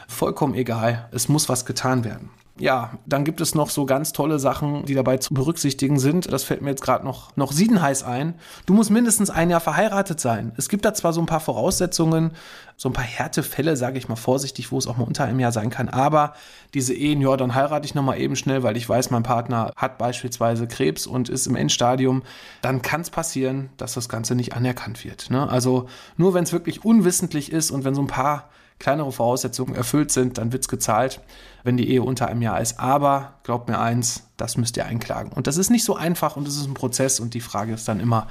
vollkommen 0.07 0.55
egal. 0.55 1.07
Es 1.11 1.29
muss 1.29 1.49
was 1.49 1.65
getan 1.65 2.03
werden 2.03 2.29
ja, 2.59 2.91
dann 3.05 3.23
gibt 3.23 3.41
es 3.41 3.55
noch 3.55 3.69
so 3.69 3.85
ganz 3.85 4.11
tolle 4.11 4.37
Sachen, 4.37 4.85
die 4.85 4.93
dabei 4.93 5.17
zu 5.17 5.33
berücksichtigen 5.33 5.97
sind. 5.97 6.31
Das 6.31 6.43
fällt 6.43 6.61
mir 6.61 6.69
jetzt 6.69 6.81
gerade 6.81 7.05
noch, 7.05 7.35
noch 7.37 7.51
siedenheiß 7.51 8.03
ein. 8.03 8.35
Du 8.65 8.73
musst 8.73 8.91
mindestens 8.91 9.29
ein 9.29 9.49
Jahr 9.49 9.61
verheiratet 9.61 10.19
sein. 10.19 10.51
Es 10.57 10.67
gibt 10.67 10.83
da 10.83 10.93
zwar 10.93 11.13
so 11.13 11.21
ein 11.21 11.25
paar 11.25 11.39
Voraussetzungen, 11.39 12.31
so 12.75 12.89
ein 12.89 12.93
paar 12.93 13.05
Härtefälle, 13.05 13.77
sage 13.77 13.97
ich 13.97 14.09
mal 14.09 14.15
vorsichtig, 14.15 14.71
wo 14.71 14.77
es 14.77 14.87
auch 14.87 14.97
mal 14.97 15.05
unter 15.05 15.23
einem 15.23 15.39
Jahr 15.39 15.51
sein 15.51 15.69
kann. 15.69 15.89
Aber 15.89 16.33
diese 16.73 16.93
Ehen, 16.93 17.21
ja, 17.21 17.35
dann 17.37 17.55
heirate 17.55 17.85
ich 17.85 17.95
nochmal 17.95 18.19
eben 18.19 18.35
schnell, 18.35 18.61
weil 18.61 18.77
ich 18.77 18.87
weiß, 18.87 19.09
mein 19.09 19.23
Partner 19.23 19.71
hat 19.75 19.97
beispielsweise 19.97 20.67
Krebs 20.67 21.07
und 21.07 21.29
ist 21.29 21.47
im 21.47 21.55
Endstadium. 21.55 22.23
Dann 22.61 22.81
kann 22.81 23.01
es 23.01 23.09
passieren, 23.09 23.69
dass 23.77 23.93
das 23.93 24.09
Ganze 24.09 24.35
nicht 24.35 24.53
anerkannt 24.53 25.03
wird. 25.05 25.29
Ne? 25.29 25.49
Also 25.49 25.87
nur 26.17 26.33
wenn 26.33 26.43
es 26.43 26.51
wirklich 26.51 26.83
unwissentlich 26.83 27.51
ist 27.51 27.71
und 27.71 27.85
wenn 27.85 27.95
so 27.95 28.01
ein 28.01 28.07
paar 28.07 28.49
kleinere 28.79 29.11
Voraussetzungen 29.11 29.75
erfüllt 29.75 30.11
sind, 30.11 30.37
dann 30.37 30.51
wird 30.53 30.63
es 30.63 30.69
gezahlt, 30.69 31.21
wenn 31.63 31.77
die 31.77 31.89
Ehe 31.89 32.01
unter 32.01 32.27
einem 32.27 32.41
Jahr 32.41 32.59
ist. 32.61 32.79
Aber 32.79 33.39
glaubt 33.43 33.67
mir 33.67 33.79
eins, 33.79 34.23
das 34.37 34.55
müsst 34.55 34.77
ihr 34.77 34.85
einklagen. 34.85 35.31
Und 35.33 35.47
das 35.47 35.57
ist 35.57 35.69
nicht 35.69 35.83
so 35.83 35.95
einfach 35.95 36.37
und 36.37 36.47
es 36.47 36.55
ist 36.55 36.65
ein 36.65 36.73
Prozess 36.73 37.19
und 37.19 37.33
die 37.33 37.41
Frage 37.41 37.73
ist 37.73 37.87
dann 37.87 37.99
immer, 37.99 38.27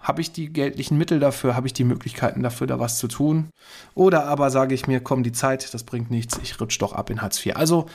habe 0.00 0.20
ich 0.20 0.30
die 0.30 0.52
geldlichen 0.52 0.96
Mittel 0.96 1.18
dafür, 1.18 1.56
habe 1.56 1.66
ich 1.66 1.72
die 1.72 1.84
Möglichkeiten 1.84 2.42
dafür, 2.42 2.68
da 2.68 2.78
was 2.78 2.98
zu 2.98 3.08
tun? 3.08 3.50
Oder 3.94 4.26
aber 4.26 4.50
sage 4.50 4.74
ich 4.74 4.86
mir, 4.86 5.00
komm, 5.00 5.24
die 5.24 5.32
Zeit, 5.32 5.74
das 5.74 5.82
bringt 5.82 6.10
nichts, 6.10 6.38
ich 6.42 6.60
rutsch 6.60 6.80
doch 6.80 6.92
ab 6.92 7.10
in 7.10 7.20
Hartz 7.20 7.44
IV. 7.44 7.56
Also 7.56 7.86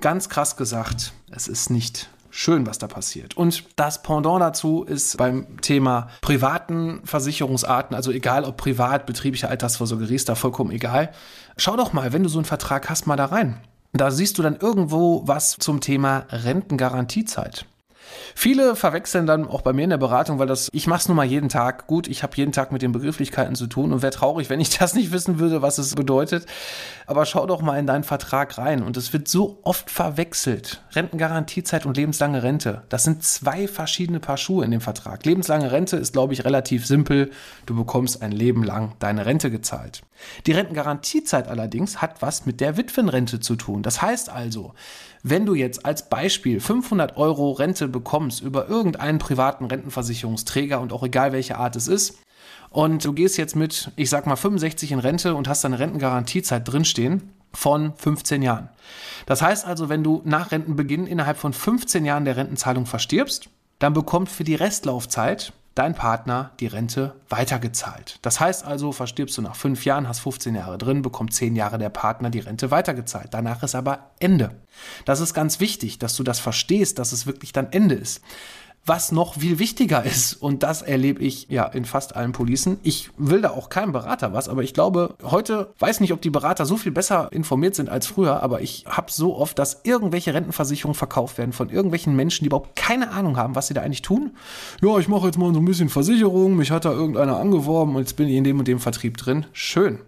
ganz 0.00 0.30
krass 0.30 0.56
gesagt, 0.56 1.12
es 1.30 1.48
ist 1.48 1.68
nicht 1.70 2.08
schön, 2.32 2.66
was 2.66 2.78
da 2.78 2.88
passiert. 2.88 3.36
Und 3.36 3.64
das 3.76 4.02
Pendant 4.02 4.40
dazu 4.40 4.82
ist 4.82 5.16
beim 5.18 5.60
Thema 5.60 6.08
privaten 6.22 7.02
Versicherungsarten, 7.04 7.94
also 7.94 8.10
egal 8.10 8.44
ob 8.44 8.56
privat, 8.56 9.06
betriebliche 9.06 9.48
Altersvorsorge, 9.48 10.12
ist 10.12 10.28
da 10.28 10.34
vollkommen 10.34 10.72
egal. 10.72 11.12
Schau 11.56 11.76
doch 11.76 11.92
mal, 11.92 12.12
wenn 12.12 12.22
du 12.22 12.28
so 12.28 12.38
einen 12.38 12.46
Vertrag 12.46 12.88
hast, 12.88 13.06
mal 13.06 13.16
da 13.16 13.26
rein. 13.26 13.60
Da 13.92 14.10
siehst 14.10 14.38
du 14.38 14.42
dann 14.42 14.56
irgendwo 14.56 15.22
was 15.28 15.56
zum 15.58 15.80
Thema 15.80 16.24
Rentengarantiezeit. 16.30 17.66
Viele 18.34 18.76
verwechseln 18.76 19.26
dann 19.26 19.46
auch 19.46 19.62
bei 19.62 19.72
mir 19.72 19.84
in 19.84 19.90
der 19.90 19.98
Beratung, 19.98 20.38
weil 20.38 20.46
das, 20.46 20.68
ich 20.72 20.86
mache 20.86 21.00
es 21.00 21.08
nun 21.08 21.16
mal 21.16 21.24
jeden 21.24 21.48
Tag. 21.48 21.86
Gut, 21.86 22.08
ich 22.08 22.22
habe 22.22 22.36
jeden 22.36 22.52
Tag 22.52 22.72
mit 22.72 22.82
den 22.82 22.92
Begrifflichkeiten 22.92 23.54
zu 23.54 23.66
tun 23.66 23.92
und 23.92 24.02
wäre 24.02 24.12
traurig, 24.12 24.50
wenn 24.50 24.60
ich 24.60 24.70
das 24.78 24.94
nicht 24.94 25.12
wissen 25.12 25.38
würde, 25.38 25.62
was 25.62 25.78
es 25.78 25.94
bedeutet. 25.94 26.46
Aber 27.06 27.26
schau 27.26 27.46
doch 27.46 27.62
mal 27.62 27.78
in 27.78 27.86
deinen 27.86 28.04
Vertrag 28.04 28.58
rein 28.58 28.82
und 28.82 28.96
es 28.96 29.12
wird 29.12 29.28
so 29.28 29.58
oft 29.62 29.90
verwechselt. 29.90 30.82
Rentengarantiezeit 30.92 31.86
und 31.86 31.96
lebenslange 31.96 32.42
Rente. 32.42 32.82
Das 32.88 33.04
sind 33.04 33.22
zwei 33.24 33.68
verschiedene 33.68 34.20
Paar 34.20 34.36
Schuhe 34.36 34.64
in 34.64 34.70
dem 34.70 34.80
Vertrag. 34.80 35.24
Lebenslange 35.24 35.72
Rente 35.72 35.96
ist, 35.96 36.12
glaube 36.12 36.32
ich, 36.32 36.44
relativ 36.44 36.86
simpel. 36.86 37.30
Du 37.66 37.76
bekommst 37.76 38.22
ein 38.22 38.32
Leben 38.32 38.62
lang 38.62 38.94
deine 38.98 39.26
Rente 39.26 39.50
gezahlt. 39.50 40.02
Die 40.46 40.52
Rentengarantiezeit 40.52 41.48
allerdings 41.48 42.00
hat 42.02 42.22
was 42.22 42.46
mit 42.46 42.60
der 42.60 42.76
Witwenrente 42.76 43.40
zu 43.40 43.56
tun. 43.56 43.82
Das 43.82 44.02
heißt 44.02 44.30
also, 44.30 44.74
wenn 45.22 45.46
du 45.46 45.54
jetzt 45.54 45.84
als 45.86 46.08
Beispiel 46.08 46.60
500 46.60 47.16
Euro 47.16 47.52
Rente 47.52 47.88
bekommst 47.88 48.42
über 48.42 48.68
irgendeinen 48.68 49.18
privaten 49.18 49.66
Rentenversicherungsträger 49.66 50.80
und 50.80 50.92
auch 50.92 51.02
egal 51.02 51.32
welche 51.32 51.56
Art 51.58 51.76
es 51.76 51.88
ist, 51.88 52.18
und 52.70 53.04
du 53.04 53.12
gehst 53.12 53.36
jetzt 53.36 53.54
mit, 53.54 53.90
ich 53.96 54.08
sag 54.08 54.26
mal, 54.26 54.36
65 54.36 54.92
in 54.92 54.98
Rente 54.98 55.34
und 55.34 55.46
hast 55.46 55.62
deine 55.62 55.78
Rentengarantiezeit 55.78 56.66
drinstehen 56.66 57.30
von 57.52 57.94
15 57.96 58.40
Jahren. 58.40 58.70
Das 59.26 59.42
heißt 59.42 59.66
also, 59.66 59.90
wenn 59.90 60.02
du 60.02 60.22
nach 60.24 60.52
Rentenbeginn 60.52 61.06
innerhalb 61.06 61.36
von 61.36 61.52
15 61.52 62.06
Jahren 62.06 62.24
der 62.24 62.36
Rentenzahlung 62.36 62.86
verstirbst, 62.86 63.50
dann 63.78 63.92
bekommt 63.92 64.30
für 64.30 64.44
die 64.44 64.54
Restlaufzeit 64.54 65.52
dein 65.74 65.94
Partner 65.94 66.52
die 66.60 66.66
Rente 66.66 67.14
weitergezahlt. 67.28 68.18
Das 68.22 68.40
heißt 68.40 68.64
also, 68.64 68.92
verstirbst 68.92 69.38
du 69.38 69.42
nach 69.42 69.56
fünf 69.56 69.84
Jahren, 69.84 70.08
hast 70.08 70.20
15 70.20 70.54
Jahre 70.54 70.78
drin, 70.78 71.02
bekommt 71.02 71.32
zehn 71.32 71.56
Jahre 71.56 71.78
der 71.78 71.90
Partner 71.90 72.30
die 72.30 72.40
Rente 72.40 72.70
weitergezahlt. 72.70 73.28
Danach 73.32 73.62
ist 73.62 73.74
aber 73.74 74.10
Ende. 74.18 74.60
Das 75.04 75.20
ist 75.20 75.34
ganz 75.34 75.60
wichtig, 75.60 75.98
dass 75.98 76.16
du 76.16 76.22
das 76.22 76.40
verstehst, 76.40 76.98
dass 76.98 77.12
es 77.12 77.26
wirklich 77.26 77.52
dann 77.52 77.72
Ende 77.72 77.94
ist 77.94 78.22
was 78.84 79.12
noch 79.12 79.34
viel 79.34 79.58
wichtiger 79.58 80.04
ist. 80.04 80.34
Und 80.34 80.62
das 80.62 80.82
erlebe 80.82 81.22
ich 81.22 81.46
ja 81.48 81.64
in 81.66 81.84
fast 81.84 82.16
allen 82.16 82.32
Policen. 82.32 82.78
Ich 82.82 83.10
will 83.16 83.40
da 83.40 83.50
auch 83.50 83.68
keinem 83.68 83.92
Berater 83.92 84.32
was, 84.32 84.48
aber 84.48 84.62
ich 84.62 84.74
glaube, 84.74 85.14
heute 85.22 85.72
weiß 85.78 86.00
nicht, 86.00 86.12
ob 86.12 86.20
die 86.20 86.30
Berater 86.30 86.66
so 86.66 86.76
viel 86.76 86.92
besser 86.92 87.28
informiert 87.32 87.74
sind 87.74 87.88
als 87.88 88.06
früher, 88.06 88.42
aber 88.42 88.60
ich 88.60 88.84
habe 88.88 89.10
so 89.10 89.36
oft, 89.36 89.58
dass 89.58 89.80
irgendwelche 89.84 90.34
Rentenversicherungen 90.34 90.96
verkauft 90.96 91.38
werden 91.38 91.52
von 91.52 91.70
irgendwelchen 91.70 92.16
Menschen, 92.16 92.44
die 92.44 92.48
überhaupt 92.48 92.76
keine 92.76 93.10
Ahnung 93.10 93.36
haben, 93.36 93.54
was 93.54 93.68
sie 93.68 93.74
da 93.74 93.82
eigentlich 93.82 94.02
tun. 94.02 94.32
Ja, 94.80 94.98
ich 94.98 95.08
mache 95.08 95.26
jetzt 95.26 95.38
mal 95.38 95.52
so 95.54 95.60
ein 95.60 95.64
bisschen 95.64 95.88
Versicherung, 95.88 96.56
mich 96.56 96.70
hat 96.70 96.84
da 96.84 96.92
irgendeiner 96.92 97.36
angeworben 97.38 97.94
und 97.94 98.02
jetzt 98.02 98.16
bin 98.16 98.28
ich 98.28 98.34
in 98.34 98.44
dem 98.44 98.58
und 98.58 98.68
dem 98.68 98.80
Vertrieb 98.80 99.16
drin. 99.16 99.46
Schön. 99.52 100.00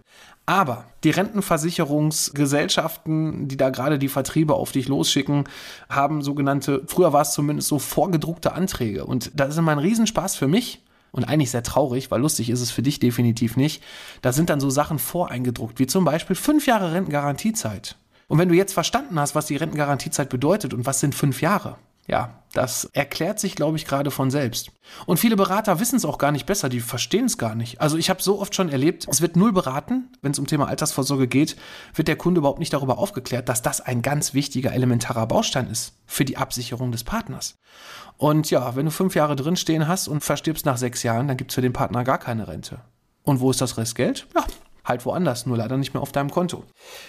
Aber 0.45 0.85
die 1.03 1.09
Rentenversicherungsgesellschaften, 1.09 3.47
die 3.47 3.57
da 3.57 3.71
gerade 3.71 3.97
die 3.97 4.09
Vertriebe 4.09 4.53
auf 4.53 4.71
dich 4.71 4.87
losschicken, 4.87 5.45
haben 5.89 6.21
sogenannte, 6.21 6.83
früher 6.87 7.13
war 7.13 7.23
es 7.23 7.33
zumindest 7.33 7.67
so 7.67 7.79
vorgedruckte 7.79 8.53
Anträge. 8.53 9.05
Und 9.05 9.31
das 9.33 9.49
ist 9.49 9.57
immer 9.57 9.71
ein 9.71 9.79
Riesenspaß 9.79 10.35
für 10.35 10.47
mich 10.47 10.83
und 11.11 11.23
eigentlich 11.23 11.49
sehr 11.49 11.63
traurig, 11.63 12.11
weil 12.11 12.21
lustig 12.21 12.51
ist 12.51 12.61
es 12.61 12.69
für 12.69 12.83
dich 12.83 12.99
definitiv 12.99 13.57
nicht. 13.57 13.81
Da 14.21 14.33
sind 14.33 14.51
dann 14.51 14.59
so 14.59 14.69
Sachen 14.69 14.99
voreingedruckt, 14.99 15.79
wie 15.79 15.87
zum 15.87 16.05
Beispiel 16.05 16.35
fünf 16.35 16.67
Jahre 16.67 16.93
Rentengarantiezeit. 16.93 17.95
Und 18.27 18.37
wenn 18.37 18.49
du 18.49 18.55
jetzt 18.55 18.73
verstanden 18.73 19.19
hast, 19.19 19.33
was 19.33 19.47
die 19.47 19.55
Rentengarantiezeit 19.55 20.29
bedeutet 20.29 20.73
und 20.73 20.85
was 20.85 20.99
sind 20.99 21.15
fünf 21.15 21.41
Jahre, 21.41 21.77
ja, 22.07 22.41
das 22.53 22.85
erklärt 22.93 23.39
sich, 23.39 23.55
glaube 23.55 23.77
ich, 23.77 23.85
gerade 23.85 24.11
von 24.11 24.31
selbst. 24.31 24.71
Und 25.05 25.19
viele 25.19 25.35
Berater 25.35 25.79
wissen 25.79 25.97
es 25.97 26.05
auch 26.05 26.17
gar 26.17 26.31
nicht 26.31 26.45
besser, 26.45 26.69
die 26.69 26.79
verstehen 26.79 27.25
es 27.25 27.37
gar 27.37 27.55
nicht. 27.55 27.81
Also 27.81 27.97
ich 27.97 28.09
habe 28.09 28.21
so 28.21 28.39
oft 28.39 28.55
schon 28.55 28.69
erlebt, 28.69 29.07
es 29.09 29.21
wird 29.21 29.35
null 29.35 29.51
beraten, 29.51 30.09
wenn 30.21 30.31
es 30.31 30.39
um 30.39 30.47
Thema 30.47 30.67
Altersvorsorge 30.67 31.27
geht, 31.27 31.57
wird 31.93 32.07
der 32.07 32.15
Kunde 32.15 32.39
überhaupt 32.39 32.59
nicht 32.59 32.73
darüber 32.73 32.97
aufgeklärt, 32.97 33.49
dass 33.49 33.61
das 33.61 33.81
ein 33.81 34.01
ganz 34.01 34.33
wichtiger, 34.33 34.71
elementarer 34.71 35.27
Baustein 35.27 35.67
ist 35.67 35.93
für 36.05 36.25
die 36.25 36.37
Absicherung 36.37 36.91
des 36.91 37.03
Partners. 37.03 37.57
Und 38.17 38.49
ja, 38.51 38.75
wenn 38.75 38.85
du 38.85 38.91
fünf 38.91 39.15
Jahre 39.15 39.35
drinstehen 39.35 39.87
hast 39.87 40.07
und 40.07 40.23
verstirbst 40.23 40.65
nach 40.65 40.77
sechs 40.77 41.03
Jahren, 41.03 41.27
dann 41.27 41.37
gibt 41.37 41.51
es 41.51 41.55
für 41.55 41.61
den 41.61 41.73
Partner 41.73 42.03
gar 42.03 42.19
keine 42.19 42.47
Rente. 42.47 42.79
Und 43.23 43.41
wo 43.41 43.51
ist 43.51 43.59
das 43.59 43.77
Restgeld? 43.77 44.27
Ja, 44.35 44.45
halt 44.85 45.05
woanders, 45.05 45.45
nur 45.45 45.57
leider 45.57 45.77
nicht 45.77 45.93
mehr 45.93 46.01
auf 46.01 46.11
deinem 46.11 46.29
Konto. 46.29 46.63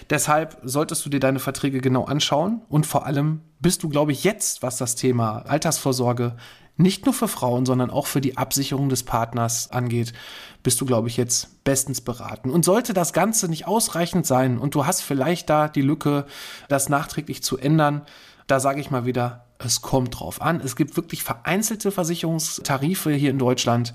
Deshalb 0.09 0.57
solltest 0.63 1.05
du 1.05 1.09
dir 1.09 1.19
deine 1.19 1.39
Verträge 1.39 1.79
genau 1.79 2.05
anschauen 2.05 2.61
und 2.67 2.85
vor 2.85 3.05
allem 3.05 3.41
bist 3.59 3.83
du, 3.83 3.89
glaube 3.89 4.11
ich, 4.11 4.23
jetzt, 4.23 4.63
was 4.63 4.77
das 4.77 4.95
Thema 4.95 5.43
Altersvorsorge 5.47 6.35
nicht 6.79 7.05
nur 7.05 7.13
für 7.13 7.27
Frauen, 7.27 7.65
sondern 7.65 7.89
auch 7.89 8.05
für 8.05 8.21
die 8.21 8.37
Absicherung 8.37 8.89
des 8.89 9.03
Partners 9.03 9.71
angeht, 9.71 10.13
bist 10.61 10.79
du, 10.79 10.85
glaube 10.85 11.07
ich, 11.07 11.17
jetzt 11.17 11.63
bestens 11.63 12.01
beraten. 12.01 12.51
Und 12.51 12.65
sollte 12.65 12.93
das 12.93 13.13
Ganze 13.13 13.47
nicht 13.49 13.65
ausreichend 13.65 14.27
sein 14.27 14.59
und 14.59 14.75
du 14.75 14.85
hast 14.85 15.01
vielleicht 15.01 15.49
da 15.49 15.69
die 15.69 15.81
Lücke, 15.81 16.25
das 16.67 16.89
nachträglich 16.89 17.41
zu 17.41 17.57
ändern, 17.57 18.03
da 18.45 18.59
sage 18.59 18.79
ich 18.79 18.91
mal 18.91 19.05
wieder, 19.05 19.47
Es 19.59 19.81
kommt 19.81 20.19
drauf 20.19 20.39
an. 20.39 20.61
Es 20.63 20.75
gibt 20.75 20.95
wirklich 20.97 21.23
vereinzelte 21.23 21.91
Versicherungstarife 21.91 23.11
hier 23.11 23.31
in 23.31 23.39
Deutschland, 23.39 23.93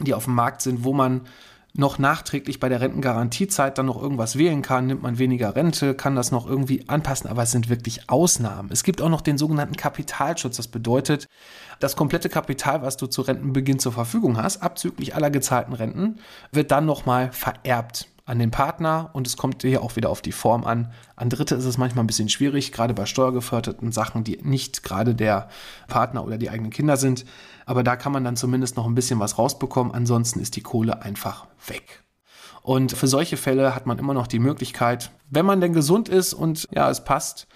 die 0.00 0.12
auf 0.12 0.24
dem 0.24 0.34
Markt 0.34 0.60
sind, 0.60 0.82
wo 0.82 0.92
man 0.92 1.22
noch 1.76 1.98
nachträglich 1.98 2.60
bei 2.60 2.68
der 2.68 2.80
Rentengarantiezeit 2.80 3.76
dann 3.76 3.86
noch 3.86 4.00
irgendwas 4.00 4.38
wählen 4.38 4.62
kann, 4.62 4.86
nimmt 4.86 5.02
man 5.02 5.18
weniger 5.18 5.56
Rente, 5.56 5.94
kann 5.94 6.14
das 6.14 6.30
noch 6.30 6.46
irgendwie 6.46 6.88
anpassen, 6.88 7.28
aber 7.28 7.42
es 7.42 7.50
sind 7.50 7.68
wirklich 7.68 8.08
Ausnahmen. 8.08 8.70
Es 8.72 8.84
gibt 8.84 9.02
auch 9.02 9.08
noch 9.08 9.20
den 9.20 9.38
sogenannten 9.38 9.76
Kapitalschutz. 9.76 10.56
Das 10.56 10.68
bedeutet, 10.68 11.26
das 11.80 11.96
komplette 11.96 12.28
Kapital, 12.28 12.82
was 12.82 12.96
du 12.96 13.08
zu 13.08 13.22
Rentenbeginn 13.22 13.80
zur 13.80 13.92
Verfügung 13.92 14.36
hast, 14.36 14.62
abzüglich 14.62 15.16
aller 15.16 15.30
gezahlten 15.30 15.74
Renten, 15.74 16.20
wird 16.52 16.70
dann 16.70 16.86
nochmal 16.86 17.32
vererbt 17.32 18.08
an 18.26 18.38
den 18.38 18.50
Partner 18.50 19.10
und 19.12 19.26
es 19.26 19.36
kommt 19.36 19.62
hier 19.62 19.82
auch 19.82 19.96
wieder 19.96 20.08
auf 20.08 20.22
die 20.22 20.32
Form 20.32 20.64
an. 20.64 20.92
An 21.14 21.28
Dritte 21.28 21.54
ist 21.54 21.66
es 21.66 21.76
manchmal 21.76 22.04
ein 22.04 22.06
bisschen 22.06 22.30
schwierig, 22.30 22.72
gerade 22.72 22.94
bei 22.94 23.04
steuergeförderten 23.04 23.92
Sachen, 23.92 24.24
die 24.24 24.38
nicht 24.42 24.82
gerade 24.82 25.14
der 25.14 25.48
Partner 25.88 26.24
oder 26.24 26.38
die 26.38 26.48
eigenen 26.48 26.70
Kinder 26.70 26.96
sind. 26.96 27.26
Aber 27.66 27.82
da 27.82 27.96
kann 27.96 28.12
man 28.12 28.24
dann 28.24 28.36
zumindest 28.36 28.76
noch 28.76 28.86
ein 28.86 28.94
bisschen 28.94 29.20
was 29.20 29.38
rausbekommen. 29.38 29.92
Ansonsten 29.92 30.40
ist 30.40 30.56
die 30.56 30.62
Kohle 30.62 31.02
einfach 31.02 31.46
weg. 31.66 32.02
Und 32.62 32.92
für 32.92 33.08
solche 33.08 33.36
Fälle 33.36 33.74
hat 33.74 33.84
man 33.84 33.98
immer 33.98 34.14
noch 34.14 34.26
die 34.26 34.38
Möglichkeit, 34.38 35.10
wenn 35.28 35.44
man 35.44 35.60
denn 35.60 35.74
gesund 35.74 36.08
ist 36.08 36.32
und 36.32 36.66
ja, 36.70 36.88
es 36.88 37.04
passt, 37.04 37.46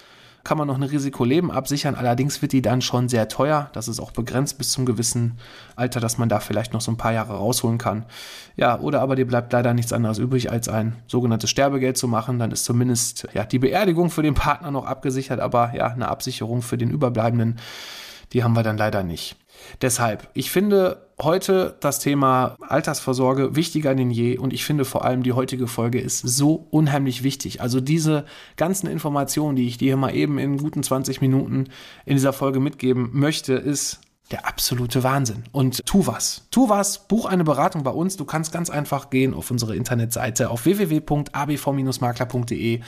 kann 0.44 0.58
man 0.58 0.66
noch 0.66 0.76
eine 0.76 0.90
Risikoleben 0.90 1.50
absichern. 1.50 1.94
Allerdings 1.94 2.40
wird 2.42 2.52
die 2.52 2.62
dann 2.62 2.80
schon 2.80 3.08
sehr 3.08 3.28
teuer. 3.28 3.70
Das 3.72 3.88
ist 3.88 4.00
auch 4.00 4.12
begrenzt 4.12 4.58
bis 4.58 4.70
zum 4.70 4.86
gewissen 4.86 5.38
Alter, 5.76 6.00
dass 6.00 6.18
man 6.18 6.28
da 6.28 6.40
vielleicht 6.40 6.72
noch 6.72 6.80
so 6.80 6.90
ein 6.90 6.96
paar 6.96 7.12
Jahre 7.12 7.34
rausholen 7.34 7.78
kann. 7.78 8.06
Ja, 8.56 8.78
oder 8.80 9.00
aber 9.00 9.16
dir 9.16 9.26
bleibt 9.26 9.52
leider 9.52 9.74
nichts 9.74 9.92
anderes 9.92 10.18
übrig, 10.18 10.50
als 10.50 10.68
ein 10.68 10.96
sogenanntes 11.06 11.50
Sterbegeld 11.50 11.96
zu 11.96 12.08
machen. 12.08 12.38
Dann 12.38 12.50
ist 12.50 12.64
zumindest 12.64 13.28
ja, 13.34 13.44
die 13.44 13.58
Beerdigung 13.58 14.10
für 14.10 14.22
den 14.22 14.34
Partner 14.34 14.70
noch 14.70 14.86
abgesichert, 14.86 15.40
aber 15.40 15.72
ja, 15.74 15.88
eine 15.88 16.08
Absicherung 16.08 16.62
für 16.62 16.78
den 16.78 16.90
Überbleibenden, 16.90 17.56
die 18.32 18.44
haben 18.44 18.54
wir 18.54 18.62
dann 18.62 18.78
leider 18.78 19.02
nicht. 19.02 19.36
Deshalb, 19.80 20.28
ich 20.34 20.50
finde 20.50 21.08
heute 21.20 21.76
das 21.80 21.98
Thema 21.98 22.56
Altersvorsorge 22.60 23.56
wichtiger 23.56 23.94
denn 23.94 24.10
je 24.10 24.38
und 24.38 24.52
ich 24.52 24.64
finde 24.64 24.84
vor 24.84 25.04
allem 25.04 25.22
die 25.22 25.32
heutige 25.32 25.66
Folge 25.66 26.00
ist 26.00 26.20
so 26.20 26.66
unheimlich 26.70 27.22
wichtig. 27.22 27.60
Also 27.60 27.80
diese 27.80 28.24
ganzen 28.56 28.88
Informationen, 28.88 29.56
die 29.56 29.66
ich 29.66 29.78
dir 29.78 29.96
mal 29.96 30.14
eben 30.14 30.38
in 30.38 30.58
guten 30.58 30.82
20 30.82 31.20
Minuten 31.20 31.66
in 32.06 32.14
dieser 32.14 32.32
Folge 32.32 32.60
mitgeben 32.60 33.10
möchte, 33.12 33.54
ist 33.54 34.00
der 34.30 34.46
absolute 34.46 35.02
Wahnsinn. 35.02 35.44
Und 35.52 35.86
tu 35.86 36.06
was. 36.06 36.46
Tu 36.50 36.68
was, 36.68 37.08
buch 37.08 37.24
eine 37.24 37.44
Beratung 37.44 37.82
bei 37.82 37.90
uns. 37.90 38.18
Du 38.18 38.26
kannst 38.26 38.52
ganz 38.52 38.68
einfach 38.68 39.08
gehen 39.10 39.32
auf 39.32 39.50
unsere 39.50 39.74
Internetseite 39.74 40.50
auf 40.50 40.66
www.abv-makler.de. 40.66 42.80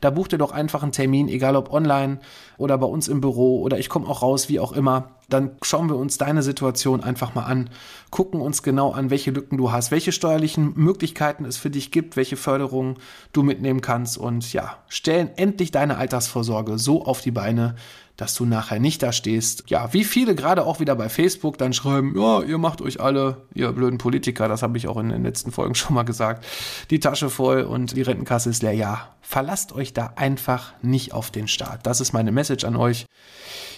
Da 0.00 0.10
buch 0.10 0.28
dir 0.28 0.38
doch 0.38 0.52
einfach 0.52 0.82
einen 0.82 0.92
Termin, 0.92 1.28
egal 1.28 1.54
ob 1.56 1.70
online 1.70 2.20
oder 2.56 2.78
bei 2.78 2.86
uns 2.86 3.08
im 3.08 3.20
Büro 3.20 3.60
oder 3.60 3.78
ich 3.78 3.90
komme 3.90 4.08
auch 4.08 4.22
raus, 4.22 4.48
wie 4.48 4.58
auch 4.58 4.72
immer. 4.72 5.15
Dann 5.28 5.52
schauen 5.62 5.88
wir 5.88 5.96
uns 5.96 6.18
deine 6.18 6.42
Situation 6.42 7.02
einfach 7.02 7.34
mal 7.34 7.44
an, 7.44 7.70
gucken 8.10 8.40
uns 8.40 8.62
genau 8.62 8.92
an, 8.92 9.10
welche 9.10 9.32
Lücken 9.32 9.56
du 9.56 9.72
hast, 9.72 9.90
welche 9.90 10.12
steuerlichen 10.12 10.72
Möglichkeiten 10.76 11.44
es 11.44 11.56
für 11.56 11.70
dich 11.70 11.90
gibt, 11.90 12.16
welche 12.16 12.36
Förderungen 12.36 12.96
du 13.32 13.42
mitnehmen 13.42 13.80
kannst 13.80 14.18
und 14.18 14.52
ja, 14.52 14.78
stellen 14.88 15.30
endlich 15.36 15.72
deine 15.72 15.96
Altersvorsorge 15.96 16.78
so 16.78 17.04
auf 17.04 17.20
die 17.20 17.32
Beine, 17.32 17.74
dass 18.16 18.34
du 18.34 18.44
nachher 18.46 18.78
nicht 18.78 19.02
da 19.02 19.12
stehst. 19.12 19.64
Ja, 19.68 19.92
wie 19.92 20.04
viele 20.04 20.34
gerade 20.34 20.64
auch 20.64 20.80
wieder 20.80 20.96
bei 20.96 21.08
Facebook 21.08 21.58
dann 21.58 21.72
schreiben, 21.72 22.14
ja, 22.16 22.42
ihr 22.42 22.58
macht 22.58 22.80
euch 22.80 23.00
alle, 23.00 23.42
ihr 23.54 23.72
blöden 23.72 23.98
Politiker, 23.98 24.48
das 24.48 24.62
habe 24.62 24.78
ich 24.78 24.88
auch 24.88 24.96
in 24.96 25.10
den 25.10 25.22
letzten 25.22 25.52
Folgen 25.52 25.74
schon 25.76 25.94
mal 25.94 26.04
gesagt, 26.04 26.44
die 26.90 27.00
Tasche 27.00 27.30
voll 27.30 27.62
und 27.62 27.96
die 27.96 28.02
Rentenkasse 28.02 28.50
ist 28.50 28.62
leer. 28.62 28.72
Ja, 28.72 29.08
verlasst 29.26 29.72
euch 29.72 29.92
da 29.92 30.12
einfach 30.14 30.72
nicht 30.82 31.12
auf 31.12 31.32
den 31.32 31.48
Staat. 31.48 31.84
Das 31.84 32.00
ist 32.00 32.12
meine 32.12 32.30
Message 32.30 32.64
an 32.64 32.76
euch. 32.76 33.06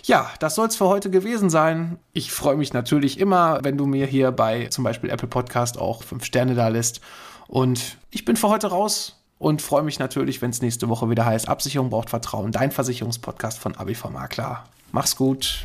Ja, 0.04 0.30
das 0.40 0.54
soll 0.54 0.68
es 0.68 0.76
für 0.76 0.86
heute 0.86 1.10
gewesen 1.10 1.48
sein. 1.48 1.98
Ich 2.12 2.30
freue 2.32 2.56
mich 2.56 2.74
natürlich 2.74 3.18
immer, 3.18 3.60
wenn 3.62 3.78
du 3.78 3.86
mir 3.86 4.06
hier 4.06 4.30
bei 4.30 4.66
zum 4.66 4.84
Beispiel 4.84 5.08
Apple 5.08 5.26
Podcast 5.26 5.78
auch 5.78 6.02
fünf 6.02 6.24
Sterne 6.24 6.54
da 6.54 6.68
lässt. 6.68 7.00
Und 7.46 7.96
ich 8.10 8.26
bin 8.26 8.36
für 8.36 8.50
heute 8.50 8.66
raus 8.66 9.22
und 9.38 9.62
freue 9.62 9.82
mich 9.82 9.98
natürlich, 9.98 10.42
wenn 10.42 10.50
es 10.50 10.60
nächste 10.60 10.90
Woche 10.90 11.08
wieder 11.08 11.24
heißt, 11.24 11.48
Absicherung 11.48 11.88
braucht 11.88 12.10
Vertrauen, 12.10 12.52
dein 12.52 12.70
Versicherungspodcast 12.70 13.58
von 13.58 13.74
ABV 13.74 14.10
Makler. 14.10 14.64
Mach's 14.92 15.16
gut. 15.16 15.64